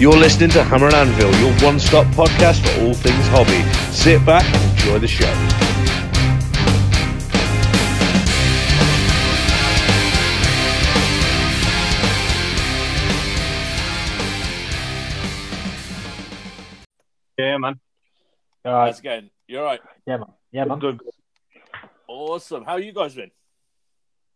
[0.00, 3.60] You're listening to Hammer and Anvil, your one-stop podcast for all things hobby.
[3.92, 5.26] Sit back and enjoy the show.
[17.36, 17.78] Yeah, man.
[18.64, 18.86] All right.
[18.86, 19.30] How's it going?
[19.48, 19.80] You're right.
[20.06, 20.26] Yeah, man.
[20.50, 20.78] Yeah, man.
[20.78, 21.00] Good.
[22.08, 22.64] Awesome.
[22.64, 23.32] How you guys been?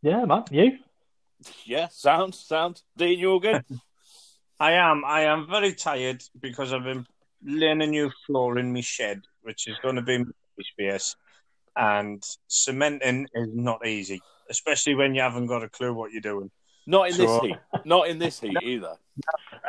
[0.02, 0.44] Yeah, man.
[0.50, 0.78] You?
[1.64, 2.82] Yeah, sound, sound.
[2.98, 3.64] Dean, you all good?
[4.60, 5.04] I am.
[5.04, 7.06] I am very tired because I've been
[7.44, 10.24] laying a new floor in my shed, which is going to be my
[10.60, 11.16] space.
[11.76, 16.50] And cementing is not easy, especially when you haven't got a clue what you're doing.
[16.86, 17.56] Not in this heat.
[17.84, 18.94] Not in this heat either.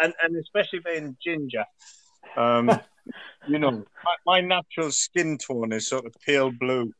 [0.02, 1.66] And and especially being ginger.
[2.38, 2.70] Um,
[3.48, 6.94] you know, my, my natural skin tone is sort of pale blue.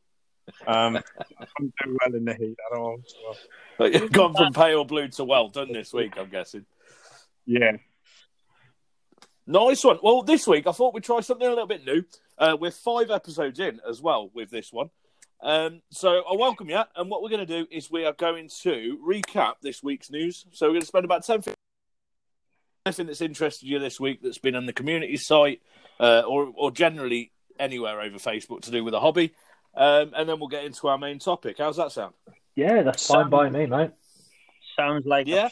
[0.66, 2.98] Um, I don't do well in the heat at all.
[3.06, 3.38] So,
[3.78, 6.64] But you've gone from pale blue to well done this week, I'm guessing.
[7.46, 7.72] Yeah.
[9.46, 9.98] Nice one.
[10.02, 12.02] Well, this week I thought we'd try something a little bit new.
[12.36, 14.90] Uh, we're five episodes in as well with this one.
[15.40, 16.80] Um, so I welcome you.
[16.96, 20.46] And what we're going to do is we are going to recap this week's news.
[20.52, 21.54] So we're going to spend about 10 15
[22.86, 25.60] anything that's interested you this week that's been on the community site
[25.98, 29.34] uh, or, or generally anywhere over Facebook to do with a hobby.
[29.76, 31.56] Um, and then we'll get into our main topic.
[31.58, 32.14] How's that sound?
[32.54, 33.90] Yeah, that's fine by me, mate.
[34.76, 35.48] Sounds like Yeah.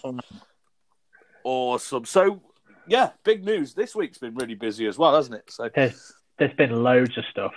[1.44, 2.04] Fun- Awesome.
[2.04, 2.42] So,
[2.88, 3.74] yeah, big news.
[3.74, 5.44] This week's been really busy as well, hasn't it?
[5.50, 7.52] So, There's, there's been loads of stuff.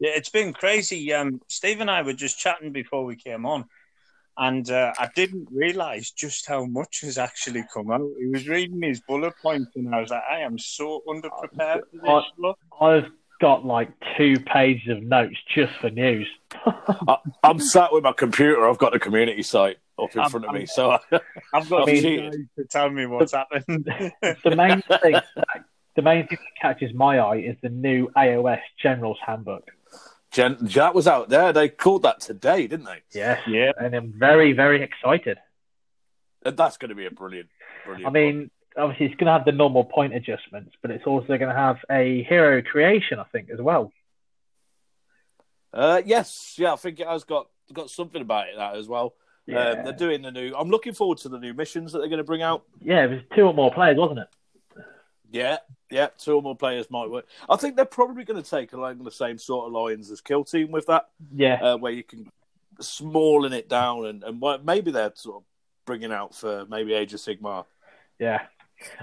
[0.00, 1.12] Yeah, it's been crazy.
[1.12, 3.64] Um, Steve and I were just chatting before we came on,
[4.36, 8.08] and uh, I didn't realise just how much has actually come out.
[8.18, 11.92] He was reading his bullet points, and I was like, I am so underprepared for
[11.92, 12.02] this.
[12.08, 12.56] I- show.
[12.80, 16.28] I've got like two pages of notes just for news.
[16.66, 18.68] I, I'm sat with my computer.
[18.68, 20.60] I've got the community site up in I'm- front of me.
[20.60, 20.98] I'm- So,
[21.54, 23.84] I've got I these mean- to tell me what's happened.
[24.22, 25.64] the main thing, that,
[25.96, 29.68] the main thing that catches my eye is the new AOS General's Handbook.
[30.32, 31.52] Jen, that was out there.
[31.52, 33.02] They called that today, didn't they?
[33.14, 33.40] Yes.
[33.46, 35.38] yeah, And I'm very, very excited.
[36.44, 37.48] And that's going to be a brilliant,
[37.84, 38.06] brilliant.
[38.08, 41.48] I mean, obviously, it's going to have the normal point adjustments, but it's also going
[41.48, 43.92] to have a hero creation, I think, as well.
[45.72, 49.14] uh, yes, yeah, I think it has got got something about it that as well.
[49.46, 50.54] Yeah, Um, they're doing the new.
[50.56, 52.64] I'm looking forward to the new missions that they're going to bring out.
[52.80, 54.28] yeah it was two or more players, wasn't it?
[55.30, 55.58] Yeah,
[55.90, 57.26] yeah, two or more players might work.
[57.48, 60.44] I think they're probably going to take along the same sort of lines as Kill
[60.44, 61.08] Team with that.
[61.34, 61.54] Yeah.
[61.54, 62.30] uh, where you can
[62.80, 65.42] smallen it down and, and maybe they're sort of
[65.86, 67.64] bringing out for maybe Age of Sigmar
[68.18, 68.42] yeah.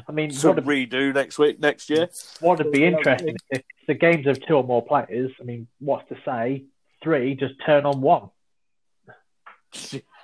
[0.07, 2.09] I mean, some what would, redo next week, next year.
[2.39, 6.07] what would be interesting if the games of two or more players, I mean, what's
[6.09, 6.65] to say
[7.01, 8.29] three just turn on one?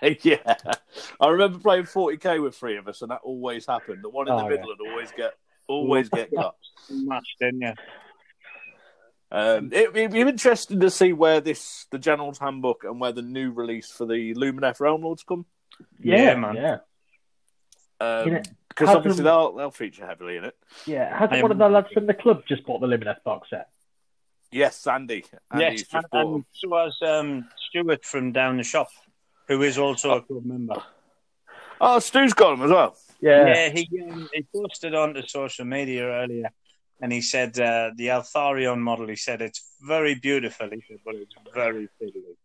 [0.22, 0.56] yeah,
[1.20, 4.04] I remember playing 40k with three of us, and that always happened.
[4.04, 5.34] The one in the Oh, middle would always get
[5.68, 6.56] always get cut.
[6.90, 7.74] match, didn't you?
[9.30, 13.22] Um, it, it'd be interesting to see where this the General's Handbook and where the
[13.22, 15.46] new release for the Lumineth Realm Lords come.
[16.00, 16.56] Yeah, man.
[16.56, 16.78] Yeah.
[18.00, 18.44] Because You know, um,
[18.88, 20.56] how obviously come- they'll they'll feature heavily in it.
[20.86, 21.18] Yeah.
[21.18, 23.70] Hasn't one of the lads from the club just bought the Lumineth box set?
[24.50, 25.26] Yes, Sandy.
[25.52, 28.88] Andy's yes, just and, and so was um, Stuart from down the shop,
[29.48, 30.82] who is also a club member.
[31.80, 32.98] Oh, Stu's got them as well.
[33.22, 33.48] Yeah.
[33.48, 36.50] Yeah, he um, he posted onto social media earlier,
[37.02, 39.08] and he said uh, the Altharion model.
[39.08, 40.70] He said it's very beautiful.
[40.72, 42.36] He said, but it's very fiddly.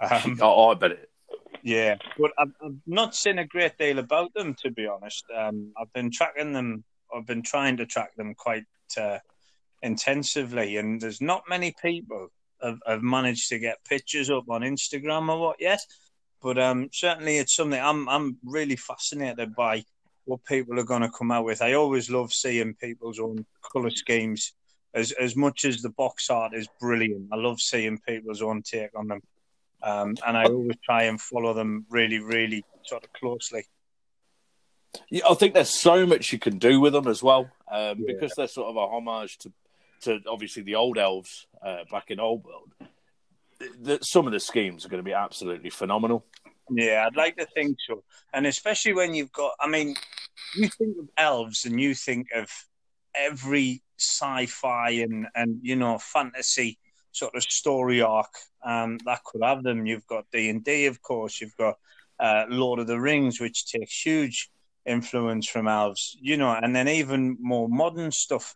[0.00, 1.10] Um, Oh, I bet it.
[1.62, 5.24] yeah, but I've, I've not seen a great deal about them to be honest.
[5.36, 6.84] Um, I've been tracking them.
[7.14, 8.64] I've been trying to track them quite
[8.96, 9.18] uh,
[9.82, 12.28] intensively, and there's not many people
[12.62, 15.80] have, have managed to get pictures up on Instagram or what yet.
[16.42, 19.84] But um, certainly, it's something I'm I'm really fascinated by
[20.24, 21.62] what people are going to come out with.
[21.62, 24.52] I always love seeing people's own color schemes.
[24.94, 28.90] As as much as the box art is brilliant, I love seeing people's own take
[28.96, 29.22] on them.
[29.82, 33.64] Um, and I always try and follow them really, really sort of closely.
[35.10, 38.12] Yeah, I think there's so much you can do with them as well, um, Yeah.
[38.12, 39.52] because they're sort of a homage to,
[40.02, 42.70] to obviously the old elves uh, back in Old World.
[43.80, 46.24] The, some of the schemes are going to be absolutely phenomenal.
[46.70, 48.02] Yeah, I'd like to think so.
[48.32, 49.94] And especially when you've got, I mean,
[50.56, 52.48] you think of elves and you think of
[53.14, 56.78] every sci-fi and, and you know, fantasy
[57.12, 58.32] sort of story arc
[58.64, 59.86] um, that could have them.
[59.86, 61.40] You've got D&D, of course.
[61.40, 61.76] You've got
[62.18, 64.50] uh, Lord of the Rings, which takes huge
[64.86, 68.54] influence from elves, you know, and then even more modern stuff.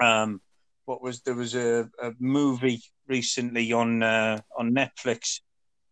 [0.00, 0.40] Um,
[0.84, 5.40] what was there was a, a movie recently on uh, on Netflix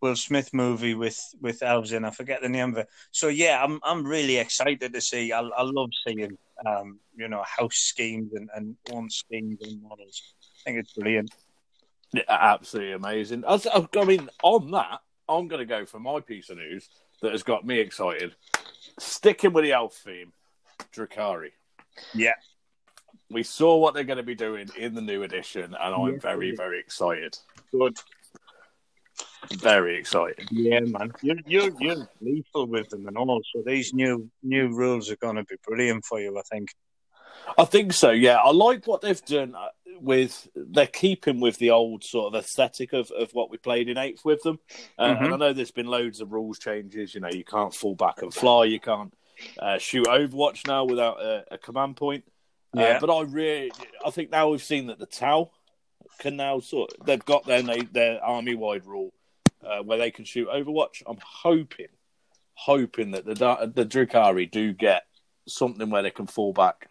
[0.00, 2.04] Will Smith movie with with elves in.
[2.04, 2.88] I forget the name of it.
[3.12, 5.32] So yeah, I'm I'm really excited to see.
[5.32, 6.36] I, I love seeing
[6.66, 10.22] um, you know house schemes and and one schemes and models.
[10.42, 11.32] I think it's brilliant.
[12.12, 13.44] Yeah, absolutely amazing.
[13.46, 13.58] I,
[13.96, 16.90] I mean, on that, I'm going to go for my piece of news
[17.22, 18.34] that has got me excited.
[18.98, 20.32] Sticking with the elf theme,
[20.94, 21.52] Drukari.
[22.14, 22.34] Yeah,
[23.32, 26.18] We saw what they're going to be doing in the new edition, and I'm Yeah.
[26.20, 27.36] very, very excited.
[27.70, 27.96] good.
[29.58, 30.46] Very excited.
[30.50, 33.42] Yeah, man, you're you're you're lethal with them and all.
[33.52, 36.38] So these new new rules are going to be brilliant for you.
[36.38, 36.68] I think.
[37.58, 38.10] I think so.
[38.10, 39.68] Yeah, I like what they've done uh,
[40.00, 40.48] with.
[40.54, 44.24] They're keeping with the old sort of aesthetic of, of what we played in eighth
[44.24, 44.60] with them.
[44.96, 45.24] Uh, Mhm.
[45.24, 47.14] And I know there's been loads of rules changes.
[47.14, 48.66] You know, you can't fall back and fly.
[48.66, 49.12] You can't
[49.58, 52.24] uh, shoot Overwatch now without a, a command point.
[52.76, 52.98] Uh, Yeah.
[53.00, 53.70] but I really,
[54.04, 55.50] I think now we've seen that the Tau
[56.18, 56.92] can now sort.
[57.04, 59.12] They've got their their army wide rule
[59.64, 61.02] uh, where they can shoot Overwatch.
[61.06, 61.88] I'm hoping,
[62.54, 63.34] hoping that the
[63.74, 65.04] the Drukari do get
[65.46, 66.88] something where they can fall back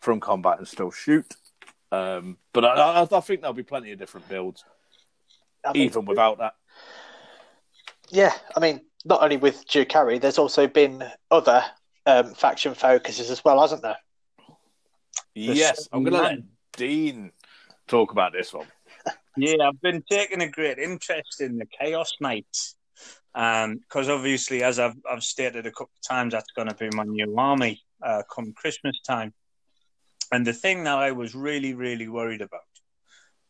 [0.00, 1.34] from combat and still shoot.
[1.90, 4.64] Um, but I, I, I think there'll be plenty of different builds,
[5.64, 6.54] I mean, even without that.
[8.10, 11.64] yeah, I mean, not only with Drukari, there's also been other
[12.06, 13.96] um, faction focuses as well, hasn't there?
[15.38, 16.38] Yes, I'm going to let.
[16.76, 17.32] Dean
[17.86, 18.66] talk about this one.
[19.40, 22.74] Yeah, I've been taking a great interest in the Chaos Knights
[23.32, 27.04] because obviously, as I've, I've stated a couple of times, that's going to be my
[27.04, 29.32] new army uh, come Christmas time.
[30.32, 32.62] And the thing that I was really, really worried about,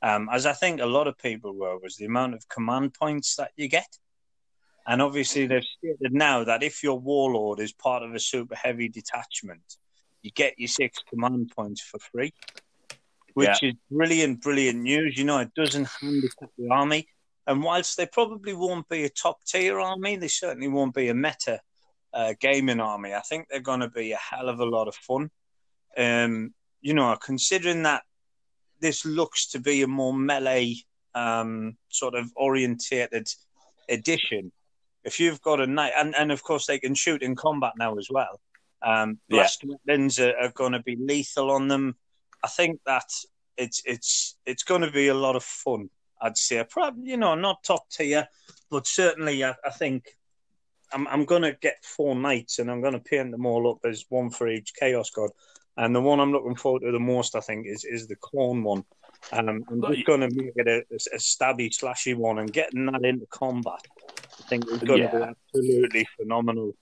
[0.02, 3.36] um, as I think a lot of people were, was the amount of command points
[3.36, 3.88] that you get.
[4.86, 8.90] And obviously, they've stated now that if your warlord is part of a super heavy
[8.90, 9.76] detachment,
[10.22, 12.32] you get your six command points for free
[13.38, 15.16] which is brilliant, brilliant news.
[15.16, 17.06] You know, it doesn't handicap the army.
[17.46, 21.14] And whilst they probably won't be a top tier army, they certainly won't be a
[21.14, 21.60] meta
[22.12, 23.14] uh, gaming army.
[23.14, 25.30] I think they're going to be a hell of a lot of fun.
[25.96, 28.02] Um, you know, considering that
[28.80, 30.74] this looks to be a more melee
[31.14, 33.28] um, sort of orientated
[33.88, 34.50] edition,
[35.04, 37.96] if you've got a knight, and, and of course they can shoot in combat now
[37.98, 38.40] as well.
[38.82, 39.48] Um, Yeah.
[39.64, 41.96] weapons are, are going to be lethal on them.
[42.42, 43.10] I think that
[43.56, 45.90] it's it's it's going to be a lot of fun.
[46.20, 48.28] I'd say probably you know not top tier,
[48.70, 50.16] but certainly I, I think
[50.92, 53.78] I'm I'm going to get four knights and I'm going to paint them all up
[53.84, 55.30] as one for each chaos god.
[55.76, 58.62] And the one I'm looking forward to the most, I think, is is the Khorne
[58.62, 58.84] one.
[59.32, 63.04] Um, I'm just going to make it a, a stabby, slashy one, and getting that
[63.04, 65.22] into combat, I think is going to be
[65.54, 66.74] absolutely phenomenal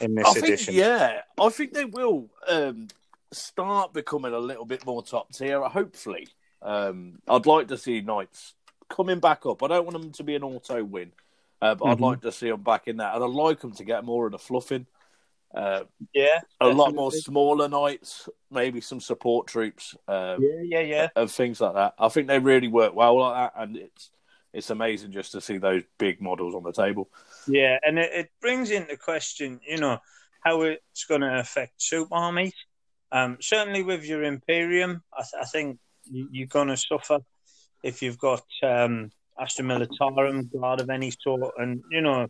[0.00, 0.74] in this I think, edition.
[0.74, 2.88] yeah, I think they will um,
[3.32, 5.60] start becoming a little bit more top tier.
[5.62, 6.28] Hopefully,
[6.62, 8.54] um, I'd like to see Knights
[8.88, 9.62] coming back up.
[9.62, 11.12] I don't want them to be an auto win,
[11.62, 12.02] uh, but I'd Mhm.
[12.02, 14.32] like to see them back in that, and I'd like them to get more of
[14.32, 14.86] the fluffing.
[15.54, 21.08] Uh, yeah, a lot more smaller knights, maybe some support troops, um, Yeah, yeah, yeah.
[21.16, 21.94] and things like that.
[21.98, 24.10] I think they really work well like that, and it's
[24.52, 27.08] it's amazing just to see those big models on the table.
[27.46, 29.98] Yeah, and it, it brings into question, you know,
[30.44, 32.54] how it's going to affect super armies.
[33.12, 37.18] Um, certainly with your Imperium, I, th- I think you, you're going to suffer
[37.82, 41.54] if you've got um, Astra Militarum, guard of any sort.
[41.58, 42.28] And, you know,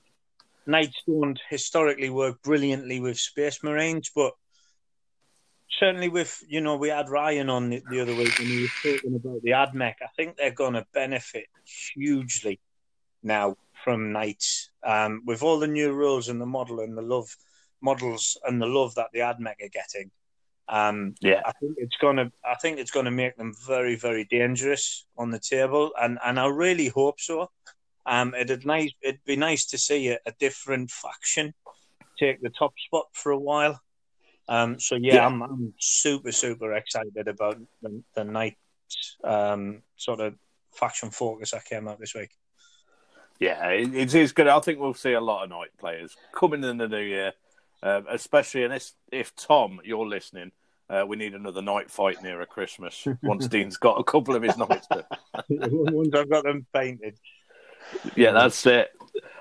[0.66, 4.32] Knights don't historically work brilliantly with Space Marines, but
[5.78, 8.70] certainly with, you know, we had Ryan on the, the other week and he was
[8.82, 9.94] talking about the AdMech.
[10.02, 11.46] I think they're going to benefit
[11.94, 12.60] hugely
[13.22, 17.34] now from Knights um, with all the new rules and the model and the love
[17.80, 20.10] models and the love that the AdMech are getting.
[20.68, 21.42] Um, Yeah.
[21.44, 22.30] I think it's gonna.
[22.44, 26.46] I think it's gonna make them very, very dangerous on the table, and and I
[26.46, 27.50] really hope so.
[28.06, 28.92] Um, it'd nice.
[29.02, 31.54] It'd be nice to see a, a different faction
[32.20, 33.80] take the top spot for a while.
[34.50, 35.26] Um, so yeah, Yeah.
[35.26, 38.58] I'm, I'm super, super excited about the, the knight
[39.22, 40.34] um, sort of
[40.72, 42.30] faction focus that came out this week.
[43.38, 44.48] Yeah, it, it is good.
[44.48, 47.32] I think we'll see a lot of knight players coming in the new year,
[47.82, 50.50] um, especially and if, if Tom, you're listening,
[50.90, 53.06] uh, we need another night fight near a Christmas.
[53.22, 54.88] Once Dean's got a couple of his knights.
[55.48, 57.16] Once I've got them painted.
[58.16, 58.90] Yeah, that's it.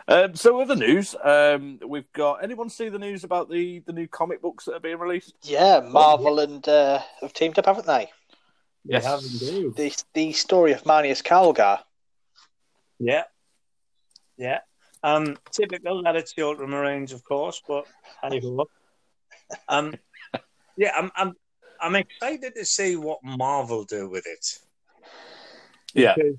[0.07, 4.07] Um, so, other news, um, we've got anyone see the news about the, the new
[4.07, 5.35] comic books that are being released?
[5.43, 8.09] Yeah, Marvel and uh, have teamed up, haven't they?
[8.85, 9.03] Yes.
[9.03, 9.75] They have indeed.
[9.75, 11.79] The the story of Marneus Calgar.
[12.97, 13.23] Yeah.
[14.37, 14.59] Yeah.
[15.03, 17.85] Um, typical that it's the Ultramarines, of course, but
[18.21, 18.67] hey ho.
[19.67, 19.95] Um,
[20.77, 21.33] yeah, I'm, I'm,
[21.81, 24.59] I'm excited to see what Marvel do with it.
[25.93, 26.35] Yeah, Because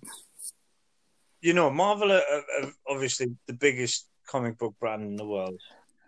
[1.41, 5.61] you know, Marvel are, are, obviously the biggest comic book brand in the world.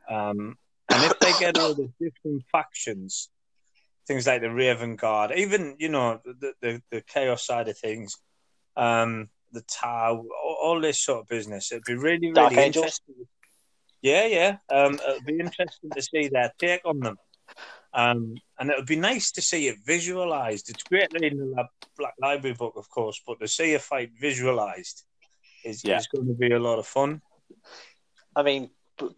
[0.09, 0.57] Um,
[0.89, 3.31] and if they get all the different factions,
[4.07, 8.17] things like the Raven Guard, even you know the the, the chaos side of things,
[8.77, 12.85] um, the Tau, all, all this sort of business, it'd be really really Dark Angels?
[12.85, 13.27] interesting.
[14.03, 14.57] Yeah, yeah.
[14.69, 17.17] Um, it'd be interesting to see their take on them.
[17.95, 20.71] Um, and it would be nice to see it visualized.
[20.71, 25.05] It's great reading the Black Library book, of course, but to see a fight visualized
[25.65, 25.99] is, Yeah.
[25.99, 27.21] is going to be a lot of fun.
[28.37, 28.71] I mean,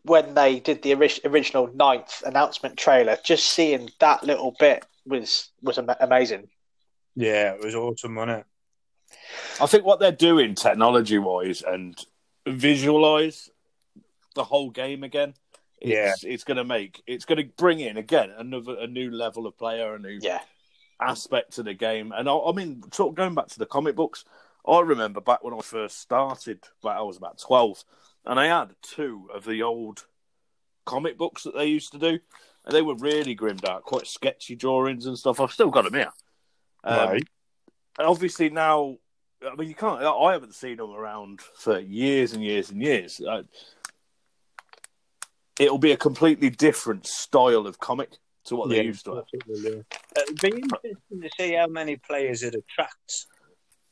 [0.03, 5.51] when they did the ori- original ninth announcement trailer, just seeing that little bit was
[5.63, 6.49] was ama- amazing.
[7.15, 8.47] Yeah, it was awesome, wasn't it?
[9.61, 11.97] I think what they're doing technology wise and
[12.47, 13.51] visualize
[14.35, 15.35] the whole game again.
[15.81, 19.47] It's, it's going to make it's going to bring in again another a new level
[19.47, 20.41] of player, a new Yeah,
[21.01, 22.13] aspect to the game.
[22.17, 24.25] And I, I mean, sort of going back to the comic books,
[24.67, 27.85] I remember back when I first started, like I was about 12,
[28.27, 30.07] and I had two of the old
[30.85, 32.19] comic books that they used to do.
[32.65, 35.39] And they were really grimmed out, quite sketchy drawings and stuff.
[35.39, 36.13] I've still got them here.
[36.83, 37.29] Um, Right.
[37.99, 38.97] And obviously now,
[39.47, 43.21] I mean, you can't, I haven't seen them around for years and years and years.
[43.21, 43.43] Uh,
[45.61, 48.17] it'll be a completely different style of comic
[48.47, 49.25] to what they used to have.
[49.35, 50.23] absolutely, yeah.
[50.23, 53.27] It'd be interesting to see how many players it attracts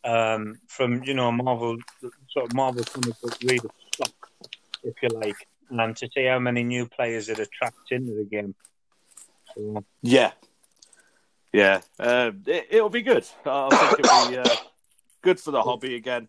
[0.04, 1.76] um, from, you know, Marvel,
[2.30, 4.14] sort of Marvel comic book reader stock,
[4.82, 5.36] if you like,
[5.70, 8.54] and to see how many new players it attracts into the game.
[9.54, 10.32] So, Yeah,
[11.52, 13.26] yeah, uh, it, it'll be good.
[13.44, 14.56] I think it'll be uh,
[15.22, 16.28] good for the hobby again.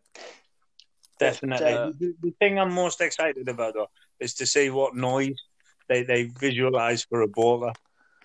[1.19, 1.73] Definitely.
[1.73, 3.89] Uh, the, the thing I'm most excited about though
[4.19, 5.37] is to see what noise
[5.87, 7.71] they, they visualize for a bolter.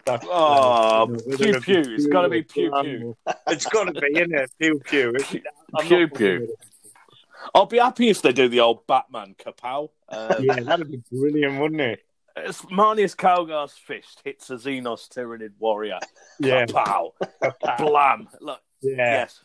[0.09, 1.95] That, Oh, you know, whether pew it be pew.
[1.95, 3.17] It's got to be pew pew.
[3.49, 4.51] It's got to be in it.
[4.59, 5.15] Pew pew.
[5.75, 6.57] I'm pew pew.
[7.55, 9.91] I'll be happy if they do the old Batman kapow.
[10.09, 12.01] Um, Yeah, that'd be brilliant, wouldn't it?
[12.37, 15.99] it's Marneus Calgar's fist hits a Xenos Tyranid warrior.
[16.41, 16.65] Yeah.
[16.67, 17.11] Kapow.
[17.79, 18.29] Blam.
[18.41, 18.97] Look, Yeah.
[18.97, 19.41] yes.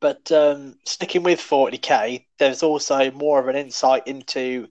[0.00, 4.68] but um, sticking with 40k, there's also more of an insight into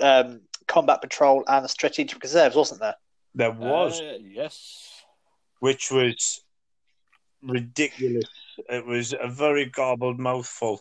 [0.00, 0.40] um,
[0.70, 2.94] combat patrol and the strategic reserves, wasn't there?
[3.34, 5.02] There was, Uh, yes.
[5.58, 6.44] which was
[7.42, 8.24] ridiculous.
[8.68, 10.80] It was a very garbled mouthful,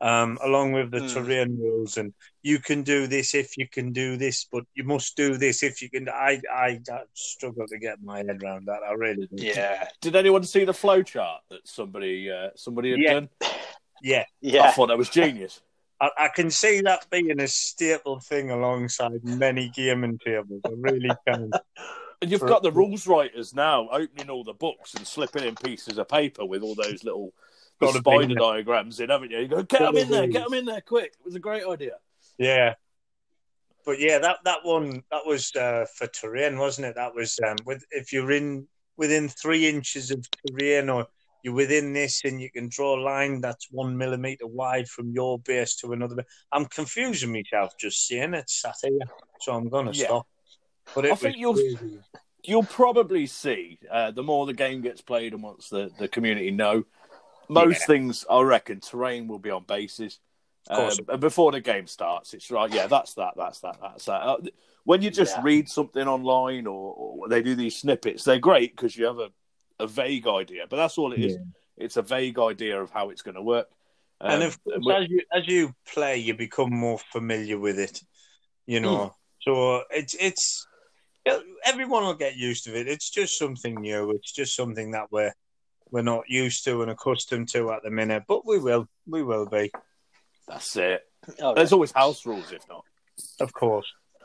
[0.00, 1.14] um, along with the Hmm.
[1.14, 1.96] terrain rules.
[1.96, 5.62] And you can do this if you can do this, but you must do this
[5.62, 6.08] if you can.
[6.08, 8.80] I, I, I struggle to get my head around that.
[8.82, 9.44] I really do.
[9.44, 13.12] Yeah, Did anyone see the flowchart that somebody uh, somebody had Yeah.
[13.14, 13.28] done?
[14.02, 14.24] Yeah.
[14.40, 14.62] yeah.
[14.64, 15.60] I thought that was genius.
[16.00, 20.62] I, I can see that being a staple thing alongside many gaming tables.
[20.64, 21.50] I really can.
[22.22, 25.54] And you've For- got the rules writers now opening all the books and slipping in
[25.54, 27.32] pieces of paper with all those little
[27.78, 29.38] the Gotta be, spider diagrams in, haven't you?
[29.38, 31.14] You go, get them in there, get them in there quick.
[31.18, 31.96] It was a great idea.
[32.36, 32.74] Yeah.
[33.86, 36.96] But yeah, that, that one that was uh, for terrain, wasn't it?
[36.96, 41.06] That was um, with if you're in within three inches of terrain, or
[41.42, 45.38] you're within this, and you can draw a line that's one millimeter wide from your
[45.38, 46.24] base to another.
[46.52, 48.98] I'm confusing myself just seeing it, sat here,
[49.40, 50.04] so I'm gonna Yeah.
[50.06, 50.26] stop.
[50.94, 52.00] But I think you'll- crazy.
[52.42, 56.50] You'll probably see uh, the more the game gets played and once the, the community
[56.50, 56.84] know,
[57.50, 57.86] most Yeah.
[57.86, 60.20] things I reckon terrain will be on bases.
[60.70, 62.72] Um, and before the game starts, it's right.
[62.72, 63.34] Yeah, that's that.
[63.36, 63.78] That's that.
[63.82, 64.22] That's that.
[64.22, 64.36] Uh,
[64.84, 65.42] when you just Yeah.
[65.42, 69.30] read something online or, or they do these snippets, they're great because you have a,
[69.80, 70.64] a vague idea.
[70.68, 71.36] But that's all it is.
[71.76, 73.66] It's a vague idea of how it's going to work.
[74.20, 78.02] Um, and of course, as you as you play, you become more familiar with it.
[78.66, 79.08] You know, Hmm.
[79.40, 80.66] so it's it's
[81.64, 82.86] everyone will get used to it.
[82.88, 84.10] It's just something new.
[84.10, 85.32] It's just something that we're
[85.90, 88.24] we're not used to and accustomed to at the minute.
[88.28, 89.72] But we will, we will be,
[90.46, 91.02] that's it.
[91.40, 92.84] Oh, There's always house rules, if not.
[93.40, 93.86] of course.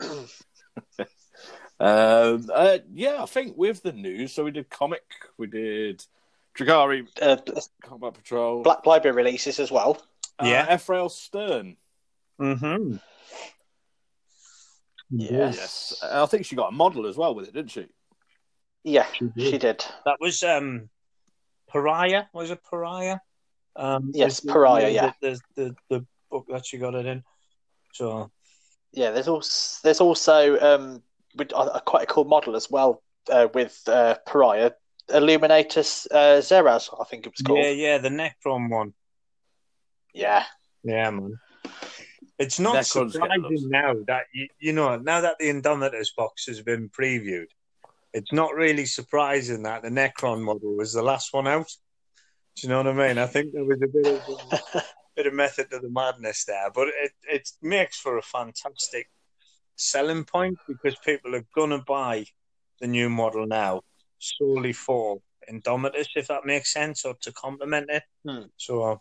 [1.78, 5.02] Um, uh, yeah, I think with the news, so we did comic,
[5.36, 6.04] we did
[6.58, 7.36] Drukari uh,
[7.82, 10.00] Combat Patrol, Black Library releases as well.
[10.38, 10.74] uh, Yeah.
[10.74, 11.76] Ephrael Stern.
[12.40, 12.96] Mm-hmm.
[15.10, 15.56] Yes.
[15.56, 17.86] Yes, Uh, I think she got a model as well with it, didn't she?
[18.82, 19.50] Yeah, She did.
[19.50, 19.84] she did.
[20.04, 20.88] That was um,
[21.68, 22.24] Pariah.
[22.32, 23.18] Was it Pariah?
[23.76, 25.12] Um, Yes, the- Pariah, yeah.
[25.20, 27.22] The, the the the book that she got it in.
[27.92, 28.30] So
[28.92, 31.02] Yeah, there's also there's also um
[31.36, 34.72] with a, a quite a cool model as well uh, with uh, Pariah
[35.10, 37.60] Illuminatus uh, Szeras, I think it was called.
[37.60, 38.92] yeah, yeah, the Necron one.
[40.12, 40.44] Yeah,
[40.82, 41.38] Yeah, man.
[42.38, 46.60] It's not Necron's surprising now that you, you know now that the Indomitus box has
[46.60, 47.46] been previewed.
[48.12, 51.70] It's not really surprising that the Necron model was the last one out.
[52.56, 53.18] Do you know what I mean?
[53.18, 54.82] I think there was a bit of a
[55.16, 59.08] bit of method to the madness there, but it it makes for a fantastic
[59.76, 62.24] selling point because people are gonna buy
[62.80, 63.82] the new model now
[64.18, 68.02] solely for Indomitus, if that makes sense, or to complement it.
[68.26, 68.46] Hmm.
[68.56, 69.00] So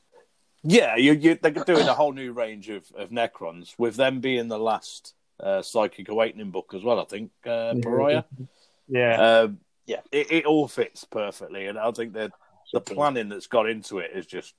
[0.63, 4.47] Yeah, you, you, they're doing a whole new range of, of Necrons, with them being
[4.47, 8.23] the last uh, Psychic Awakening book as well, I think, uh, Pariah.
[8.87, 10.01] yeah, Um, Yeah.
[10.11, 12.31] It, it all fits perfectly, and I think that
[12.73, 14.53] the planning that's got into it is just.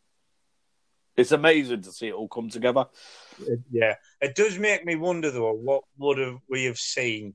[1.17, 2.87] It's amazing to see it all come together.
[3.71, 5.53] Yeah, it does make me wonder though.
[5.53, 7.35] What would have we have seen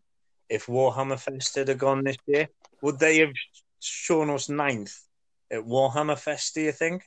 [0.50, 2.48] if Warhammer Fest had gone this year?
[2.82, 3.34] Would they have
[3.80, 4.96] shown us ninth
[5.50, 6.54] at Warhammer Fest?
[6.54, 7.04] Do you think?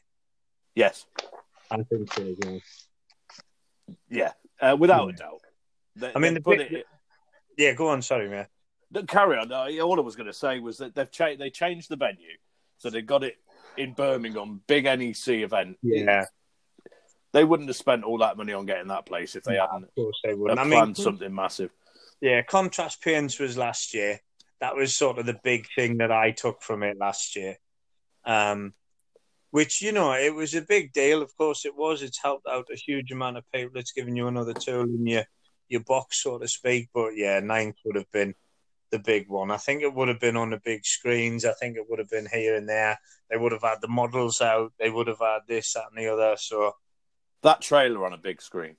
[0.75, 1.07] Yes,
[1.71, 2.35] I think so.
[2.43, 2.59] Yeah.
[4.11, 5.41] yeah, uh, without a doubt.
[5.95, 6.87] They, I mean, the put big- it.
[7.57, 8.03] Yeah, go on.
[8.03, 8.47] Sorry, mate.
[8.91, 9.53] No, Carry on.
[9.53, 11.41] All I was going to say was that they've changed.
[11.41, 12.37] They changed the venue,
[12.79, 13.37] so they got it
[13.77, 15.79] in Birmingham, big NEC event.
[15.83, 16.25] Yeah,
[17.35, 19.85] They wouldn't have spent all that money on getting that place if they No, hadn't
[19.89, 20.53] of course they uh, would.
[20.53, 21.71] I planned mean, something massive.
[22.21, 24.21] yeah, contrast paints was last year.
[24.61, 27.57] That was sort of the big thing that I took from it last year.
[28.25, 28.73] Um,
[29.51, 31.23] which you know, it was a big deal.
[31.23, 32.03] Of course, it was.
[32.03, 33.79] It's helped out a huge amount of people.
[33.79, 35.25] It's given you another tool in your
[35.69, 36.89] your box, so to speak.
[36.95, 38.35] But yeah, ninth would have been
[38.91, 39.51] the big one.
[39.51, 41.45] I think it would have been on the big screens.
[41.45, 42.97] I think it would have been here and there.
[43.29, 44.73] They would have had the models out.
[44.79, 46.37] They would have had this, that, and the other.
[46.39, 46.75] So
[47.45, 48.77] That trailer on a big screen.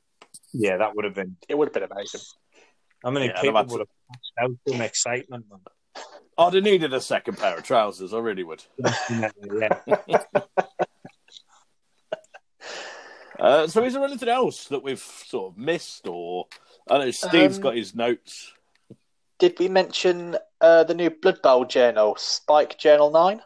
[0.54, 1.38] yeah, that would have been.
[1.48, 2.22] it would have been amazing.
[3.04, 5.46] How many Yeah, people would have passed out from excitement?
[5.50, 5.60] Man?
[6.38, 8.14] I'd have needed a second pair of trousers.
[8.14, 8.64] I really would.
[13.38, 16.48] Uh, so, is there anything else that we've sort of missed, or
[16.90, 18.54] I know Steve's Um, got his notes.
[19.40, 23.42] Did we mention uh, the new Blood Bowl journal, Spike Journal Nine?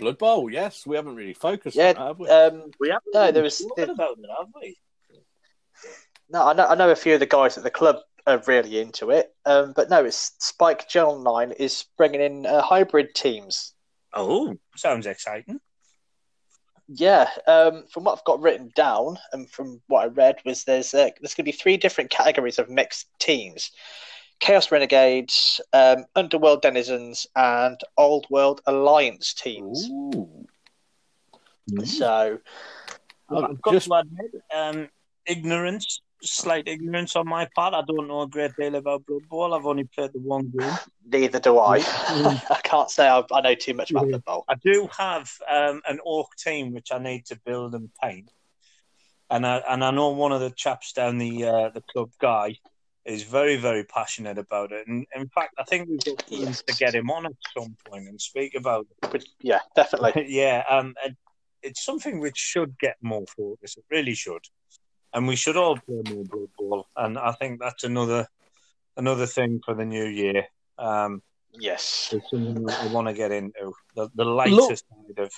[0.00, 2.28] Blood Bowl, yes, we haven't really focused Yeah, on that, have we?
[2.28, 4.76] Um, We haven't No, really there was- spoken about it, have we?
[6.28, 8.80] no, I know, I know a few of the guys at the club are really
[8.80, 13.74] into it, um, but no, it's Spike Journal Nine is bringing in uh, hybrid teams.
[14.12, 15.60] Oh, sounds exciting.
[16.88, 20.92] Yeah, um, from what I've got written down and from what I read was there's
[20.92, 23.70] uh, there's going to be three different categories of mixed teams:
[24.40, 29.88] Chaos Renegades, um, Underworld Denizens, and Old World Alliance teams.
[29.90, 30.46] Ooh.
[31.84, 32.38] So
[33.28, 34.88] Well, Well, I've got just- to admit, um,
[35.26, 37.74] ignorance, slight ignorance on my part.
[37.74, 39.54] I don't know a great deal about Blood Bowl.
[39.54, 40.72] I've only played the one game.
[41.06, 41.76] neither do I.
[42.50, 44.10] I can't say I, I know too much about Yeah.
[44.18, 44.44] Blood Bowl.
[44.48, 48.30] I do have um, an orc team which I need to build and paint,
[49.30, 52.58] and I and I know one of the chaps down the uh, the club guy
[53.04, 54.86] is very very passionate about it.
[54.86, 56.62] And in fact, I think we've got plans Yes.
[56.62, 59.10] to get him on at some point and speak about it.
[59.10, 60.26] But yeah, definitely.
[60.28, 61.16] yeah, um, and
[61.62, 63.76] it's something which should get more focus.
[63.76, 64.42] It really should,
[65.14, 66.86] and we should all play more Blood Bowl.
[66.96, 68.26] And I think that's another
[68.96, 70.46] another thing for the new year.
[70.78, 72.10] Um, Yes.
[72.12, 75.32] it's something that we want to get into the, the lighter Look- side of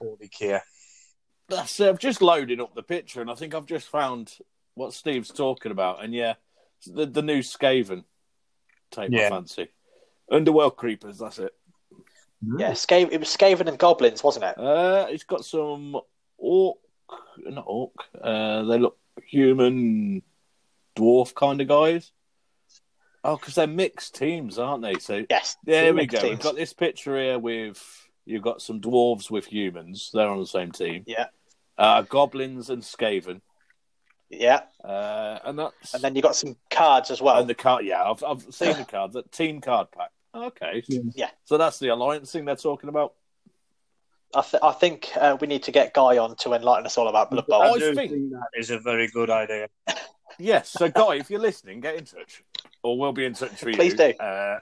[0.00, 0.60] 40k.
[1.48, 4.36] That's, uh, I've just loaded up the picture, and I think I've just found
[4.74, 6.02] what Steve's talking about.
[6.02, 6.34] And yeah,
[6.86, 8.04] the the new Skaven
[8.90, 9.28] take Yeah.
[9.28, 9.68] my fancy.
[10.30, 11.54] Underworld Creepers, that's it.
[12.58, 14.58] Yeah, Scav- it was Skaven and Goblins, wasn't it?
[14.58, 15.96] Uh, it's got some
[16.36, 16.78] orc,
[17.38, 17.92] not orc.
[18.20, 20.22] Uh, they look human,
[20.96, 22.12] dwarf kind of guys.
[23.24, 24.94] Oh, because they're mixed teams, aren't they?
[24.98, 25.56] So Yes.
[25.64, 26.28] there we mixed go.
[26.28, 27.82] We've got this picture here with
[28.24, 30.10] you've got some dwarves with humans.
[30.12, 31.04] They're on the same team.
[31.06, 31.26] Yeah.
[31.78, 33.40] Uh, goblins and Skaven.
[34.30, 37.38] Yeah, Uh, and that's and then you got some cards as well.
[37.38, 37.84] and the card.
[37.84, 39.14] Yeah, I've I've seen the cards.
[39.14, 40.10] The team card pack.
[40.34, 40.82] Okay.
[41.14, 41.30] Yeah.
[41.44, 43.14] So that's the alliance thing they're talking about.
[44.34, 47.08] I, th- I think uh, we need to get Guy on to enlighten us all
[47.08, 47.62] about Blood Bowl.
[47.62, 49.68] I I do think- think that is a very good idea.
[50.38, 50.68] Yes.
[50.68, 52.42] So, Guy, if you're listening, get in touch,
[52.82, 53.74] or we'll be in touch with you.
[53.74, 54.12] Please do.
[54.20, 54.58] Uh,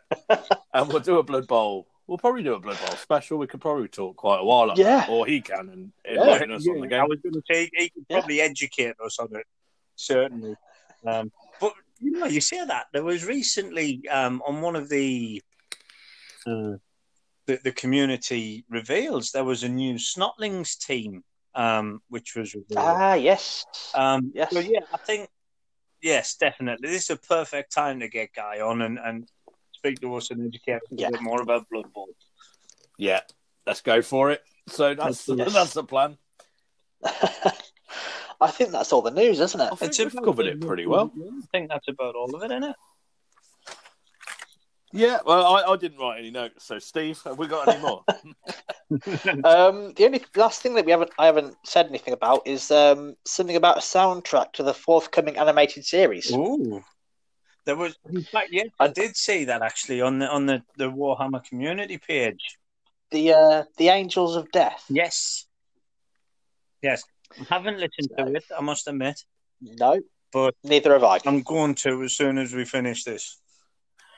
[0.73, 1.89] and we'll do a Blood Bowl.
[2.07, 3.39] We'll probably do a Blood Bowl special.
[3.39, 5.01] We could probably talk quite a while Yeah.
[5.01, 7.89] that, or he can and enlighten us on the I was going to say he
[7.89, 8.19] could Yeah.
[8.19, 9.47] probably educate us on it,
[9.97, 10.55] certainly.
[11.07, 15.43] Um, but you know, you say that there was recently um, on one of the,
[16.47, 16.77] uh,
[17.47, 22.79] the the community reveals there was a new Snotlings team, um, which was revealed.
[22.87, 23.65] Ah, yes.
[23.95, 24.53] Um, Yes.
[24.53, 25.31] So yeah, I think
[26.03, 26.91] yes, definitely.
[26.91, 29.27] This is a perfect time to get Guy on and, and
[29.85, 31.09] speak to us and educate us Yeah.
[31.09, 32.09] a bit more about Blood Bowl.
[32.97, 33.21] Yeah,
[33.67, 34.43] let's go for it.
[34.69, 35.53] So that's the, Yes.
[35.53, 36.17] that's the plan.
[38.41, 39.65] I think that's all the news, isn't it?
[39.73, 41.13] I think It's we've covered it pretty well.
[41.17, 42.77] I think that's about all of it, isn't it?
[44.93, 46.65] Yeah, well, I, I didn't write any notes.
[46.65, 48.05] So, Steve, have we got any more?
[49.45, 53.17] Um, the only last thing that we haven't I haven't said anything about is um,
[53.27, 56.31] something about a soundtrack to the forthcoming animated series.
[56.33, 56.83] Ooh.
[57.67, 60.91] There was, in fact, yes, I did see that actually on the on the, the
[60.91, 62.59] Warhammer community page.
[63.11, 64.85] The uh, the Angels of Death.
[64.89, 65.47] Yes,
[66.83, 67.03] yes.
[67.41, 68.45] I haven't listened to it.
[68.57, 69.21] I must admit,
[69.61, 69.99] No,
[70.33, 71.19] but neither have I.
[71.27, 73.39] I'm going to as soon as we finish this.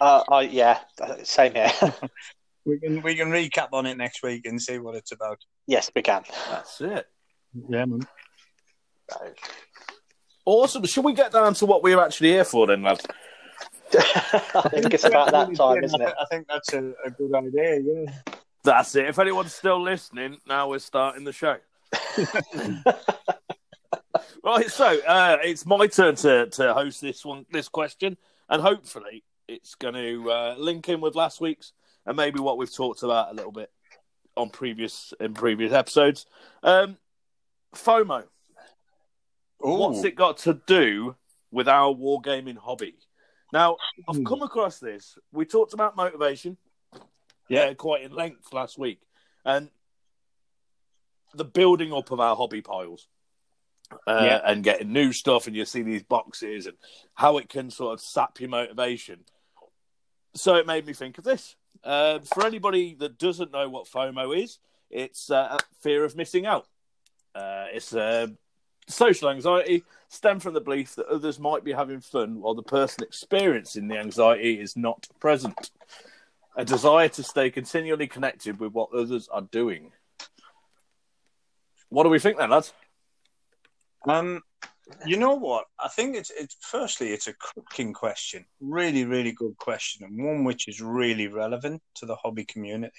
[0.01, 0.81] Uh, I yeah,
[1.23, 1.73] same here.
[2.67, 5.39] We can we can recap on it next week and see what it's about.
[5.69, 6.25] yes, we can.
[6.51, 7.07] That's it.
[7.71, 8.01] Yeah, man.
[10.45, 10.85] Awesome.
[10.85, 13.07] Should we get down to what we're actually here for then, lads?
[13.95, 16.15] I think it's about that time, isn't it?
[16.21, 17.81] I think that's a, a good idea.
[17.81, 18.13] Yeah.
[18.65, 19.07] That's it.
[19.07, 21.57] If anyone's still listening, now we're starting the show.
[24.43, 28.17] right, so uh, it's my turn to, to host this one, this question,
[28.49, 31.73] and hopefully it's going to uh, link in with last week's
[32.07, 33.71] and maybe what we've talked about a little bit
[34.37, 36.27] on previous in previous episodes.
[36.63, 36.97] Um,
[37.75, 38.25] FOMO.
[39.59, 41.17] What's it got to do
[41.51, 42.95] with our wargaming hobby?
[43.53, 43.77] Now,
[44.09, 45.17] I've come across this.
[45.33, 46.57] We talked about motivation,
[47.49, 49.01] yeah, quite in length last week,
[49.45, 49.71] and
[51.35, 53.09] the building up of our hobby piles,
[54.07, 54.41] uh, Yeah.
[54.45, 56.77] and getting new stuff, and you see these boxes and
[57.15, 59.25] how it can sort of sap your motivation.
[60.35, 61.57] So it made me think of this.
[61.85, 64.59] Uh, for anybody that doesn't know what FOMO is,
[64.91, 66.67] it's uh, fear of missing out.
[67.35, 68.29] Uh, it's uh,
[68.89, 73.03] social anxiety stem from the belief that others might be having fun while the person
[73.03, 75.71] experiencing the anxiety is not present.
[76.57, 79.93] A desire to stay continually connected with what others are doing.
[81.89, 82.73] What do we think then, lads?
[84.09, 84.43] Um,
[85.05, 85.67] you know what?
[85.79, 90.45] I think it's it's firstly it's a cracking question, really really good question, and one
[90.45, 92.95] which is really relevant to the hobby community.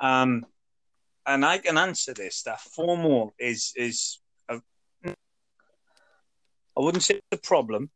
[0.00, 0.44] Um,
[1.24, 2.42] and I can answer this.
[2.42, 4.18] That FOMO is is
[6.76, 7.90] I wouldn't say it's a problem,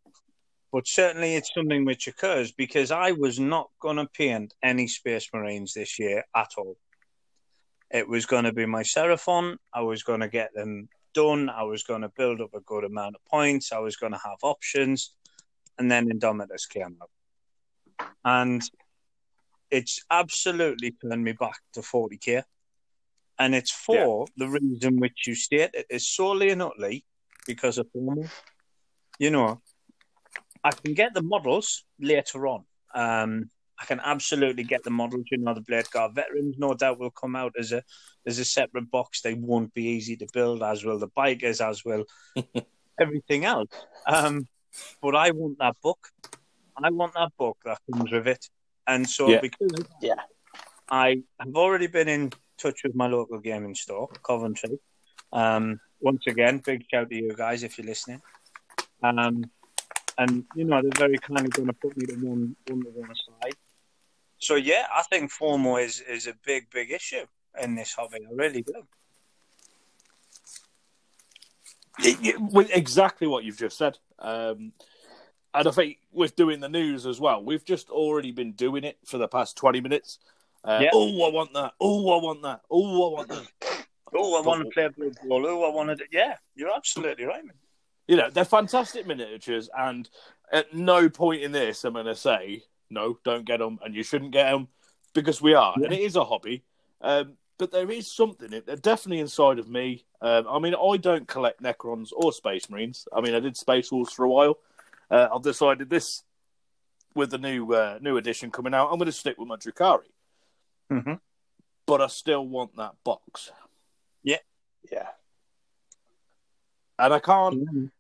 [0.73, 5.29] but certainly it's something which occurs because I was not going to paint any Space
[5.35, 6.77] Marines this year at all.
[7.91, 9.57] It was going to be my Seraphon.
[9.75, 11.51] I was going to get them done.
[11.51, 13.73] I was going to build up a good amount of points.
[13.73, 15.15] I was going to have options.
[15.79, 17.11] And then Indomitus came out.
[18.25, 18.63] And
[19.71, 22.45] it's absolutely turned me back to 40k.
[23.39, 25.71] And it's for the reason which you state.
[25.75, 27.05] It is solely and utterly
[27.47, 28.31] because of FOMO.
[29.21, 29.61] You know,
[30.65, 32.65] I can get the models later on.
[32.95, 35.27] Um, I can absolutely get the models.
[35.31, 37.83] You know, the Blade Guard veterans, no doubt, will come out as a
[38.27, 39.21] as a separate box.
[39.21, 42.05] They won't be easy to build, as will the bikers, as will
[43.01, 43.69] everything else.
[44.07, 44.47] Um,
[45.03, 45.99] but I want that book.
[46.83, 48.43] I want that book that comes with it.
[48.87, 49.41] And so, Yeah.
[49.43, 50.23] because that, Yeah.
[50.91, 54.79] I have already been in touch with my local gaming store, Coventry.
[55.31, 58.23] Um, once again, big shout to you guys if you're listening.
[59.03, 59.51] Um,
[60.19, 63.11] and you know they're very kindly going to put me to one one to one
[63.11, 63.55] aside.
[64.39, 67.25] So yeah, I think FOMO is is a big big issue
[67.63, 68.19] in this hobby.
[68.29, 68.87] I really do.
[72.03, 73.99] Y- y- with exactly what you've just said.
[74.19, 74.73] Um,
[75.53, 78.99] and I think with doing the news as well, we've just already been doing it
[79.05, 80.19] for the past 20 minutes.
[80.65, 80.91] Uh, Yeah.
[80.95, 81.73] Oh, I want that.
[81.81, 82.61] Oh, I want that.
[82.71, 83.47] Oh, I want that.
[84.13, 85.47] Oh, I want to play Blood ball.
[85.47, 86.05] Oh, I want to.
[86.11, 87.55] Yeah, you're absolutely right, man.
[88.11, 89.71] You know, they're fantastic miniatures.
[89.73, 90.11] And
[90.53, 94.03] at no point in this I'm going to say, no, don't get them and you
[94.03, 94.67] shouldn't get them
[95.15, 95.75] because we are.
[95.77, 96.65] And it is a hobby.
[97.01, 100.07] Um, but there is something, they're definitely inside of me.
[100.21, 103.07] Um, I mean, I don't collect Necrons or Space Marines.
[103.13, 104.59] I mean, I did Space Wolves for a while.
[105.09, 106.25] Uh, I've decided this,
[107.15, 110.11] with the new uh, new edition coming out, I'm going to stick with my Drukari.
[110.91, 111.15] Mm-hmm.
[111.87, 113.53] But I still want that box.
[114.25, 114.43] Yeah.
[114.91, 115.09] Yeah.
[116.99, 117.91] And I can't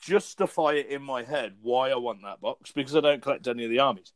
[0.00, 3.64] justify it in my head why I want that box because I don't collect any
[3.64, 4.12] of the armies.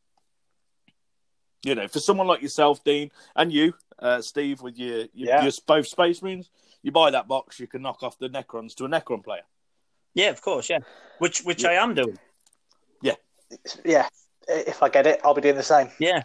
[1.65, 5.43] You know, for someone like yourself, Dean, and you, uh, Steve, with your, your, Yeah.
[5.43, 6.51] your both Space Marines,
[6.83, 9.45] you buy that box, you can knock off the Necrons to a Necron player.
[10.13, 10.69] Yeah, of course.
[10.69, 10.81] Yeah,
[11.19, 11.71] which which Yeah.
[11.71, 12.19] I am doing.
[13.03, 13.15] Yeah.
[13.85, 14.09] Yeah.
[14.47, 15.89] If I get it, I'll be doing the same.
[15.99, 16.23] Yeah,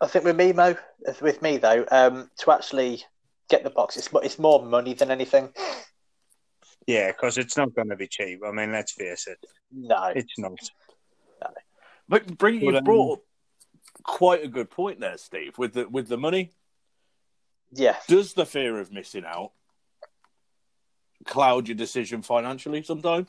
[0.00, 0.76] I think with me, Mo,
[1.20, 3.04] with me though, um, to actually
[3.48, 5.52] get the box, it's it's more money than anything.
[6.86, 8.40] Yeah, because it's not going to be cheap.
[8.46, 9.38] I mean, let's face it,
[9.72, 10.12] No.
[10.14, 10.52] it's not.
[11.42, 11.50] No.
[12.08, 13.24] But bring, you Well, um, brought up
[14.02, 16.50] quite a good point there, Steve, with the with the money.
[17.72, 17.96] Yeah.
[18.08, 19.52] Does the fear of missing out
[21.26, 23.28] cloud your decision financially sometimes?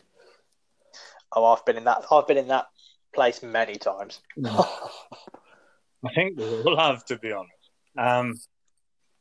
[1.36, 2.06] Oh, I've been in that.
[2.12, 2.68] I've been in that
[3.14, 4.20] place many times.
[4.46, 7.52] I think we will have to be honest.
[7.98, 8.36] Um,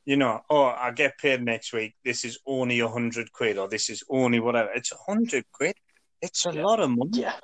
[0.05, 1.95] you know, oh, I get paid next week.
[2.05, 4.71] This is only a hundred quid, or this is only whatever.
[4.75, 5.77] It's a hundred quid.
[6.23, 7.11] It's a lot of money.
[7.15, 7.35] yeah,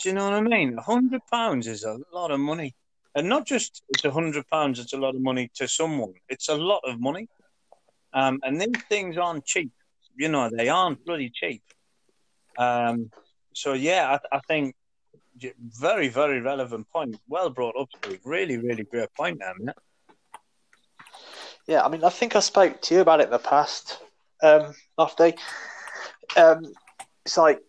[0.00, 0.78] Do you know what I mean?
[0.78, 2.74] A hundred pounds is a lot of money,
[3.14, 4.78] and not just it's a hundred pounds.
[4.78, 6.14] It's a lot of money to someone.
[6.28, 7.28] It's a lot of money,
[8.12, 9.72] um, and these things aren't cheap.
[10.16, 11.62] You know, they aren't bloody cheap.
[12.58, 13.10] Um,
[13.54, 14.74] so yeah, I, I think
[15.80, 17.16] very, very relevant point.
[17.28, 17.88] Well brought up.
[18.24, 19.74] Really, really great point there, mate.
[21.66, 21.82] Yeah.
[21.84, 23.98] I mean, I think I spoke to you about it in the past,
[24.42, 25.34] um, Lofty.
[26.36, 26.72] Um,
[27.24, 27.60] it's like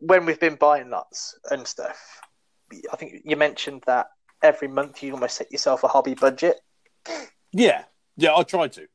[0.00, 2.20] when we've been buying nuts and stuff.
[2.92, 4.08] I think you mentioned that
[4.42, 6.60] every month you almost set yourself a hobby budget.
[7.52, 7.84] Yeah,
[8.16, 8.86] yeah, I try to.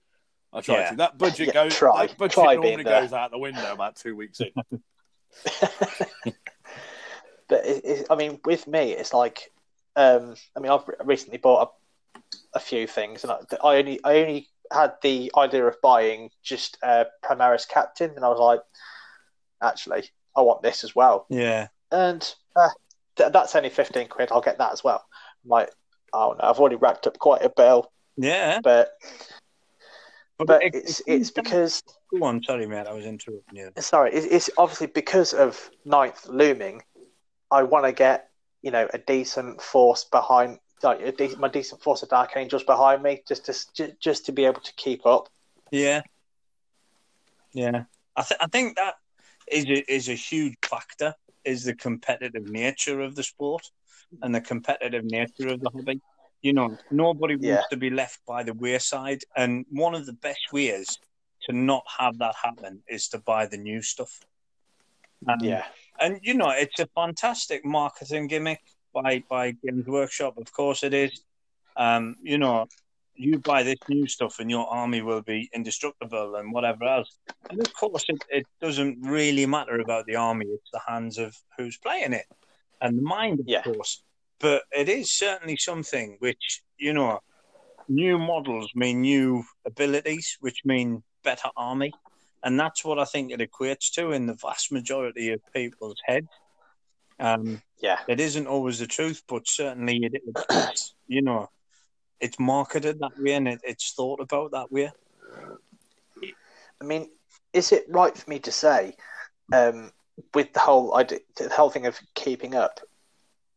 [0.54, 0.90] I try Yeah.
[0.92, 0.96] to.
[0.98, 1.76] That budget Yeah, goes.
[1.76, 2.06] try.
[2.08, 4.52] That budget Try normally goes out the window about two weeks in.
[7.50, 9.52] But it, it, I mean, with me, it's like,
[9.98, 11.74] um, I mean, I've recently bought
[12.56, 16.78] a, few things, and I, I only, I only had the idea of buying just
[16.84, 18.62] uh, Primaris Captain, and I was like,
[19.62, 20.04] actually,
[20.36, 22.70] I want this as well, Yeah, and uh,
[23.16, 24.30] th- that's only fifteen quid.
[24.32, 25.04] I'll get that as well.
[25.44, 25.70] I'm like,
[26.14, 28.60] oh no, I've already racked up quite a bill, yeah.
[28.64, 28.90] but
[30.40, 31.84] but it- it's it's because
[32.20, 32.86] Go on, sorry, mate.
[32.88, 33.72] I was interrupting you.
[33.80, 36.82] sorry, it- it's obviously because of ninth looming.
[37.52, 38.30] I want to get
[38.62, 43.02] you know a decent force behind, like a my decent force of dark angels behind
[43.04, 45.30] me, just to just to be able to keep up.
[45.72, 46.02] Yeah,
[47.54, 47.84] yeah.
[48.16, 48.96] I th- I think that
[49.52, 51.14] is a, is a huge factor.
[51.44, 53.64] Is the competitive nature of the sport
[54.22, 56.02] and the competitive nature of the hobby.
[56.42, 57.68] You know, nobody wants Yeah.
[57.68, 61.00] to be left by the wayside, and one of the best ways
[61.44, 64.22] to not have that happen is to buy the new stuff.
[65.28, 65.64] Um, Yeah,
[66.00, 68.62] and you know it's a fantastic marketing gimmick
[68.94, 70.38] by by Games Workshop.
[70.38, 71.24] Of course, it is.
[71.76, 72.68] Um, you know,
[73.16, 77.18] you buy this new stuff, and your army will be indestructible and whatever else.
[77.50, 81.36] And of course, it, it doesn't really matter about the army; it's the hands of
[81.58, 82.26] who's playing it
[82.82, 83.64] and the mind, of Yeah.
[83.64, 84.04] course.
[84.40, 87.20] But it is certainly something which you know,
[87.88, 91.94] new models mean new abilities, which mean better army.
[92.44, 96.28] And that's what I think it equates to in the vast majority of people's heads.
[97.20, 101.50] Um, yeah, it isn't always the truth, but certainly it, it, it's, you know,
[102.22, 104.90] it's marketed that way and it, it's thought about that way.
[106.82, 107.10] I mean,
[107.52, 108.96] is it right for me to say,
[109.52, 109.92] um,
[110.34, 112.80] with the whole idea, the whole thing of keeping up,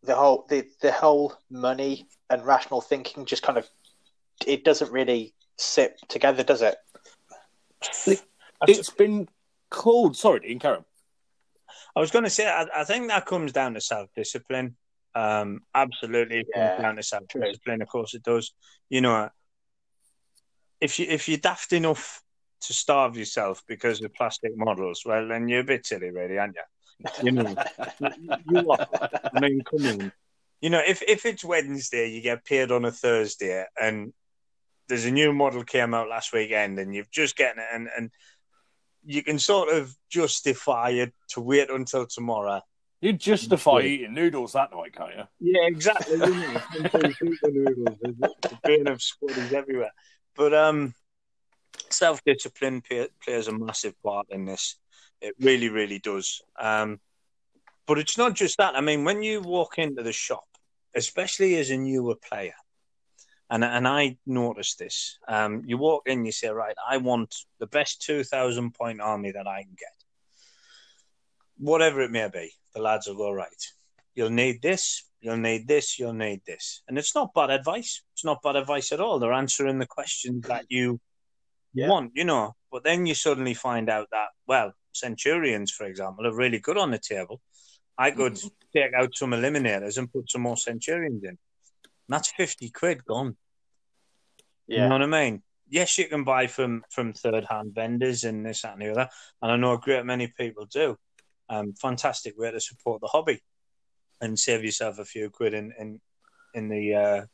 [0.03, 3.69] the whole the the whole money and rational thinking just kind of
[4.45, 6.77] it doesn't really sit together, does it?
[8.67, 9.29] It's been
[9.71, 10.17] called.
[10.17, 10.85] Sorry, Dean, carry on.
[11.95, 14.77] I was going to say, I, I think that comes down to self discipline.
[15.15, 17.83] Um, absolutely, it comes Yeah, down to self discipline.
[17.83, 18.53] Of course, it does.
[18.91, 19.31] You know,
[20.81, 22.23] if you if you're daft enough
[22.63, 26.57] to starve yourself because of plastic models, well, then you're a bit silly, really, aren't
[26.57, 26.63] you?
[27.23, 27.57] You know,
[28.47, 28.79] you are.
[29.35, 30.13] I mean, come on.
[30.61, 34.13] You know, if if it's Wednesday, you get paid on a Thursday, and
[34.89, 38.11] there's a new model came out last weekend, and you've just getting it, and and
[39.07, 42.61] you can sort of justify it to wait until tomorrow.
[43.01, 43.87] You justify Yeah.
[43.87, 45.25] eating noodles that night, can't you?
[45.41, 46.15] Yeah, exactly.
[46.17, 47.97] you know, until super noodles,
[48.45, 49.93] a bin of squaddies everywhere.
[50.35, 50.95] But um,
[51.91, 54.77] self discipline plays a massive part in this.
[55.21, 56.43] It really, really does.
[56.59, 57.01] Um,
[57.87, 58.75] but it's not just that.
[58.75, 60.45] I mean, when you walk into the shop,
[60.95, 62.55] especially as a newer player,
[63.51, 65.19] and and I noticed this.
[65.29, 69.33] Um, you walk in, you say, right, I want the best two thousand point army
[69.33, 69.95] that I can get,
[71.59, 72.51] whatever it may be.
[72.75, 73.73] The lads will go right.
[74.15, 75.05] You'll need this.
[75.21, 75.99] You'll need this.
[75.99, 78.03] You'll need this, and it's not bad advice.
[78.13, 79.19] It's not bad advice at all.
[79.19, 81.01] They're answering the questions that you
[81.75, 81.89] Yeah.
[81.89, 82.55] want, you know.
[82.71, 86.91] But then you suddenly find out that, well, Centurions, for example, are really good on
[86.91, 87.41] the table.
[87.99, 88.39] I could
[88.75, 91.39] take out some eliminators and put some more Centurions in.
[92.09, 93.37] That's fifty quid gone.
[94.67, 95.43] You know what I mean?
[95.69, 99.09] Yes, you can buy from from third hand vendors and this, that, and the other.
[99.43, 100.97] And I know a great many people do.
[101.49, 103.41] Um, fantastic way to support the hobby
[104.21, 106.01] and save yourself a few quid in in,
[106.55, 107.27] in the uh,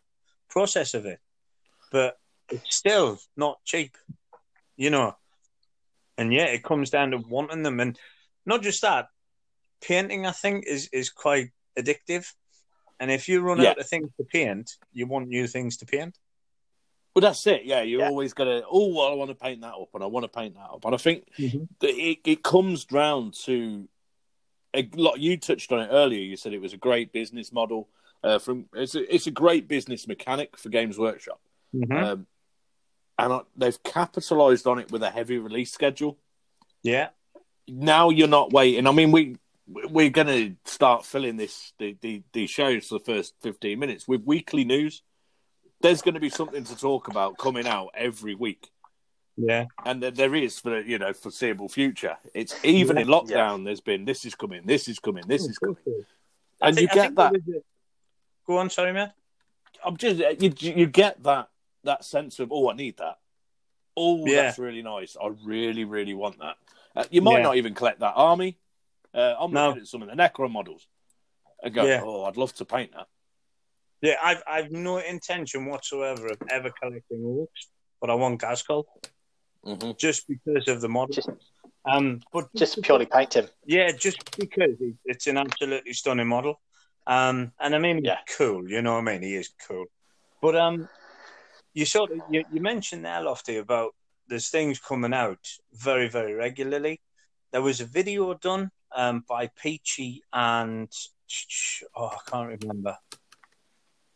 [0.49, 1.19] process of it.
[1.91, 2.17] But
[2.51, 3.97] it's still not cheap,
[4.77, 5.17] you know.
[6.19, 7.99] And yeah, it comes down to wanting them, and
[8.45, 9.07] not just that.
[9.81, 12.31] Painting, I think, is is quite addictive.
[13.03, 13.71] And if you run Yeah.
[13.71, 16.17] out of things to paint, you want new things to paint.
[17.17, 17.65] Well, that's it.
[17.65, 18.09] Yeah, you're Yeah.
[18.09, 18.63] always gonna.
[18.71, 20.85] Oh, well, I want to paint that up, and I want to paint that up,
[20.85, 21.67] and I think Mhm.
[21.83, 23.89] it, it comes down to
[24.73, 25.19] a lot.
[25.19, 26.21] You touched on it earlier.
[26.21, 27.89] You said it was a great business model.
[28.23, 31.41] Uh, from it's a, it's a great business mechanic for Games Workshop,
[31.75, 32.03] Mhm.
[32.05, 32.27] um,
[33.19, 36.19] and I, they've capitalised on it with a heavy release schedule.
[36.85, 37.09] yeah,
[37.69, 38.87] Now you're not waiting.
[38.87, 43.05] I mean, we we're going to start filling this the, the these shows for the
[43.05, 45.03] first fifteen minutes with weekly news.
[45.81, 48.71] There's going to be something to talk about coming out every week.
[49.37, 52.17] yeah, and there- there is for the you know foreseeable future.
[52.35, 53.65] It's even in lockdown.
[53.65, 55.77] There's been this is coming, this is coming, this is coming,
[56.61, 57.33] and think- you get that.
[57.47, 57.61] there
[58.47, 59.13] Go on, sorry, man.
[59.85, 61.49] I'm just you you get that
[61.85, 63.19] that sense of oh I need that.
[63.97, 64.43] Oh, Yeah.
[64.43, 65.17] that's really nice.
[65.23, 66.57] I really really want that.
[66.95, 67.43] Uh, you might Yeah.
[67.45, 68.59] not even collect that army.
[69.15, 69.69] Uh, I'm No.
[69.69, 70.87] looking at some of the Necron models.
[71.65, 72.03] I go, Yeah.
[72.05, 73.07] oh, I'd love to paint that.
[74.01, 77.67] Yeah, I've I've no intention whatsoever of ever collecting orcs,
[78.01, 78.85] but I want Ghazghkull
[79.65, 79.93] Mm-hmm.
[79.97, 81.15] just because of the model.
[81.15, 81.29] Just-
[81.85, 83.49] um, but Just purely paint him.
[83.65, 86.61] Yeah, just because it's an absolutely stunning model.
[87.07, 88.19] Um, and I mean, he's Yeah.
[88.37, 88.69] cool.
[88.69, 89.23] You know what I mean?
[89.23, 89.87] He is cool.
[90.41, 90.89] But um,
[91.75, 93.95] you sort of you, you mentioned there, Lofty, about
[94.29, 97.01] there's things coming out very very regularly.
[97.53, 100.89] There was a video done um by Peachy and
[101.97, 102.97] oh I can't remember.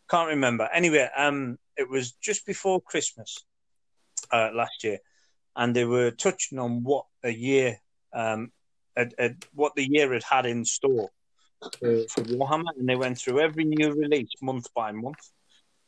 [0.08, 0.68] Can't remember.
[0.72, 3.44] Anyway, um, it was just before Christmas
[4.32, 4.98] uh, last year,
[5.56, 7.78] and they were touching on what a year
[8.12, 8.52] um,
[8.96, 11.10] at, at what the year had had in store
[11.80, 15.30] for, for Warhammer, and they went through every new release month by month,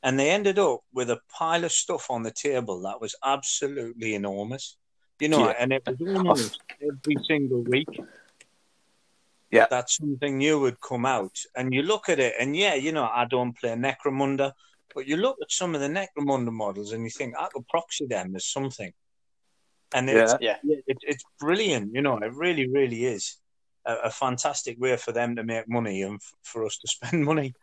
[0.02, 4.14] and they ended up with a pile of stuff on the table that was absolutely
[4.14, 4.76] enormous.
[5.20, 5.54] You know, Yeah.
[5.60, 7.88] and it was almost every single week.
[9.50, 9.66] Yeah.
[9.70, 13.04] that something new would come out, and you look at it, and yeah, you know,
[13.04, 14.52] I don't play Necromunda,
[14.94, 18.06] but you look at some of the Necromunda models, and you think I could proxy
[18.06, 18.92] them as something,
[19.94, 20.56] and it's Yeah.
[20.62, 21.94] yeah, it, it's brilliant.
[21.94, 23.36] You know, it really, really is
[23.86, 27.24] a, a fantastic way for them to make money and f- for us to spend
[27.24, 27.54] money.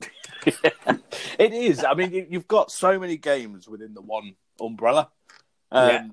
[0.46, 1.82] it is.
[1.82, 5.10] I mean, you, you've got so many games within the one umbrella,
[5.72, 6.06] um, Yeah.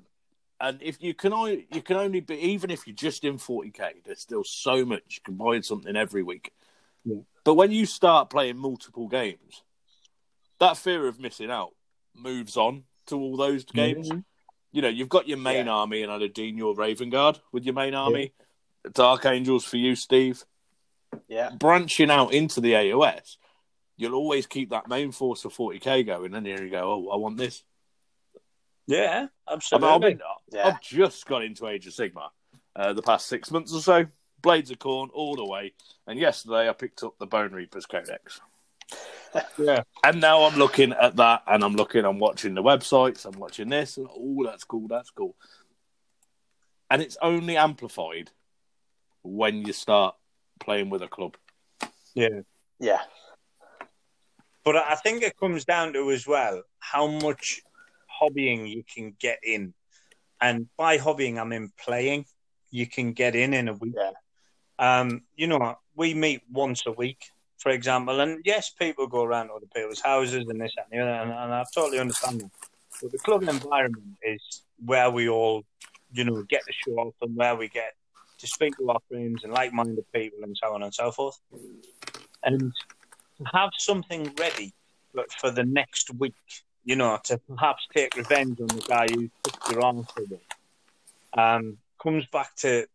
[0.60, 4.04] And if you can, only, you can only be even if you're just in 40k.
[4.04, 6.52] There's still so much you can buy something every week.
[7.04, 7.20] Yeah.
[7.44, 9.62] But when you start playing multiple games,
[10.60, 11.74] that fear of missing out
[12.14, 14.08] moves on to all those games.
[14.08, 14.20] Mm-hmm.
[14.72, 15.72] You know, you've got your main Yeah.
[15.72, 18.32] army and Aladin, your Raven Guard with your main army.
[18.92, 20.44] Dark Angels for you, Steve
[21.28, 21.50] Yeah.
[21.50, 23.36] branching out into the AOS,
[23.96, 27.16] you'll always keep that main force of 40k going, and then you go, "Oh, I
[27.16, 27.62] want this."
[28.86, 30.14] Yeah, I mean, absolutely.
[30.14, 30.18] I've,
[30.52, 30.66] Yeah.
[30.68, 32.28] I've just got into Age of Sigmar
[32.76, 34.06] uh, the past six months or so.
[34.42, 35.72] Blades of Khorne all the way,
[36.06, 38.42] and yesterday I picked up the Bonereapers Codex,
[39.58, 43.40] yeah, and now I'm looking at that, and I'm looking, I'm watching the websites, I'm
[43.40, 45.34] watching this, and oh, that's cool, that's cool,
[46.90, 48.30] and it's only amplified
[49.22, 50.14] when you start
[50.60, 51.36] playing with a club.
[52.14, 52.40] yeah.
[52.78, 53.00] Yeah.
[54.62, 57.62] But I I think it comes down to as well how much
[58.20, 59.74] hobbying you can get in,
[60.40, 62.26] and by hobbying I mean playing.
[62.70, 63.94] You can get in in a week.
[63.96, 64.10] Yeah.
[64.80, 69.46] Um, you know, we meet once a week, for example, and yes, people go around
[69.46, 72.50] to other people's houses and this and the other, and, and I totally understand that.
[73.00, 75.62] But the club environment is where we all,
[76.12, 77.92] you know, get to show off and where we get
[78.38, 81.38] to speak to our friends and like-minded people and so on and so forth.
[82.42, 82.72] And
[83.52, 84.74] have something ready
[85.12, 86.34] for, for the next week,
[86.84, 91.38] you know, to perhaps take revenge on the guy who took your arm for it,
[91.38, 92.86] um, comes back to,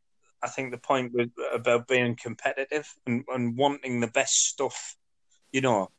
[0.43, 4.95] I think, the point with, about being competitive and, and wanting the best stuff,
[5.51, 5.89] you know.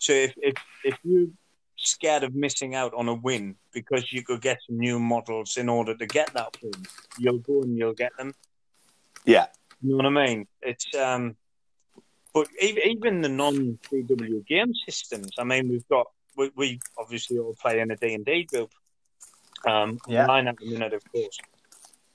[0.00, 1.28] So if, if, if you're
[1.76, 5.68] scared of missing out on a win because you could get some new models in
[5.68, 6.86] order to get that win,
[7.18, 8.34] you'll go and you'll get them.
[9.24, 9.46] Yeah,
[9.82, 10.46] You know what I mean?
[10.62, 11.36] It's um,
[12.34, 15.30] but even, even the non GW game systems.
[15.38, 18.70] I mean, we've got we, we obviously all play in a D and D group,
[19.66, 20.22] um, Yeah.
[20.22, 21.38] online at the minute, of course.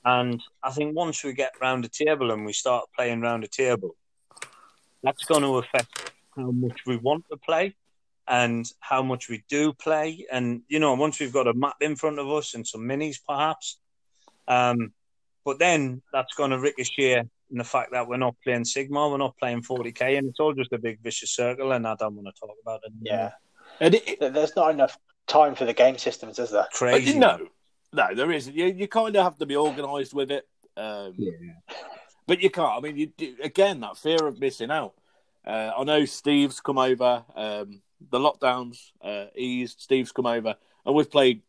[0.05, 3.47] And I think once we get round the table and we start playing round the
[3.47, 3.95] table,
[5.03, 7.75] that's going to affect how much we want to play
[8.27, 10.25] and how much we do play.
[10.31, 13.17] And you know, once we've got a map in front of us and some minis,
[13.27, 13.79] perhaps.
[14.47, 14.93] Um,
[15.45, 19.17] but then that's going to ricochet in the fact that we're not playing Sigmar, we're
[19.17, 22.27] not playing 40k, and it's all just a big vicious circle, and I don't want
[22.27, 22.93] to talk about it.
[23.01, 23.31] Yeah.
[23.79, 26.67] And it, There's not enough time for the game systems, is there?
[26.73, 27.17] crazy.
[27.17, 27.47] no,
[27.93, 28.55] no, there isn't.
[28.55, 30.47] You, you kind of have to be organised with it.
[30.77, 31.31] Um, Yeah.
[32.27, 32.77] But you can't.
[32.77, 34.93] I mean, you do, again that fear of missing out.
[35.45, 37.23] Uh, I know Steve's come over.
[37.35, 39.81] Um, the lockdowns uh, eased.
[39.81, 40.55] Steve's come over,
[40.85, 41.41] and we've played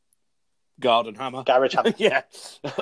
[0.80, 1.42] Garden Hammer.
[1.44, 1.92] Garage Hammer.
[1.98, 2.22] yeah,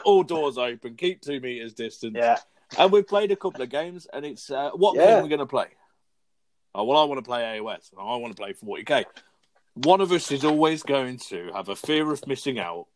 [0.04, 0.94] all doors open.
[0.94, 2.14] Keep two meters distance.
[2.16, 2.36] Yeah.
[2.78, 5.06] and we've played a couple of games, and it's uh, what Yeah.
[5.06, 5.66] game are we going to play?
[6.74, 9.04] Oh well, I want to play AOS, and I want to play 40k.
[9.84, 12.86] One of us is always going to have a fear of missing out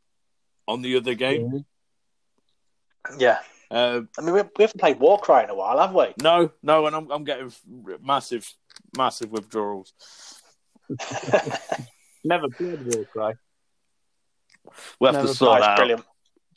[0.67, 1.65] on the other game.
[3.19, 3.39] Yeah.
[3.71, 6.13] Uh, I mean, we, we haven't played Warcry in a while, have we?
[6.21, 7.53] no, no, and I'm, I'm getting
[8.03, 8.53] massive,
[8.97, 9.93] massive withdrawals.
[12.25, 13.35] Never played Warcry.
[14.99, 15.77] We'll have Never to sort That's that out.
[15.77, 16.05] brilliant.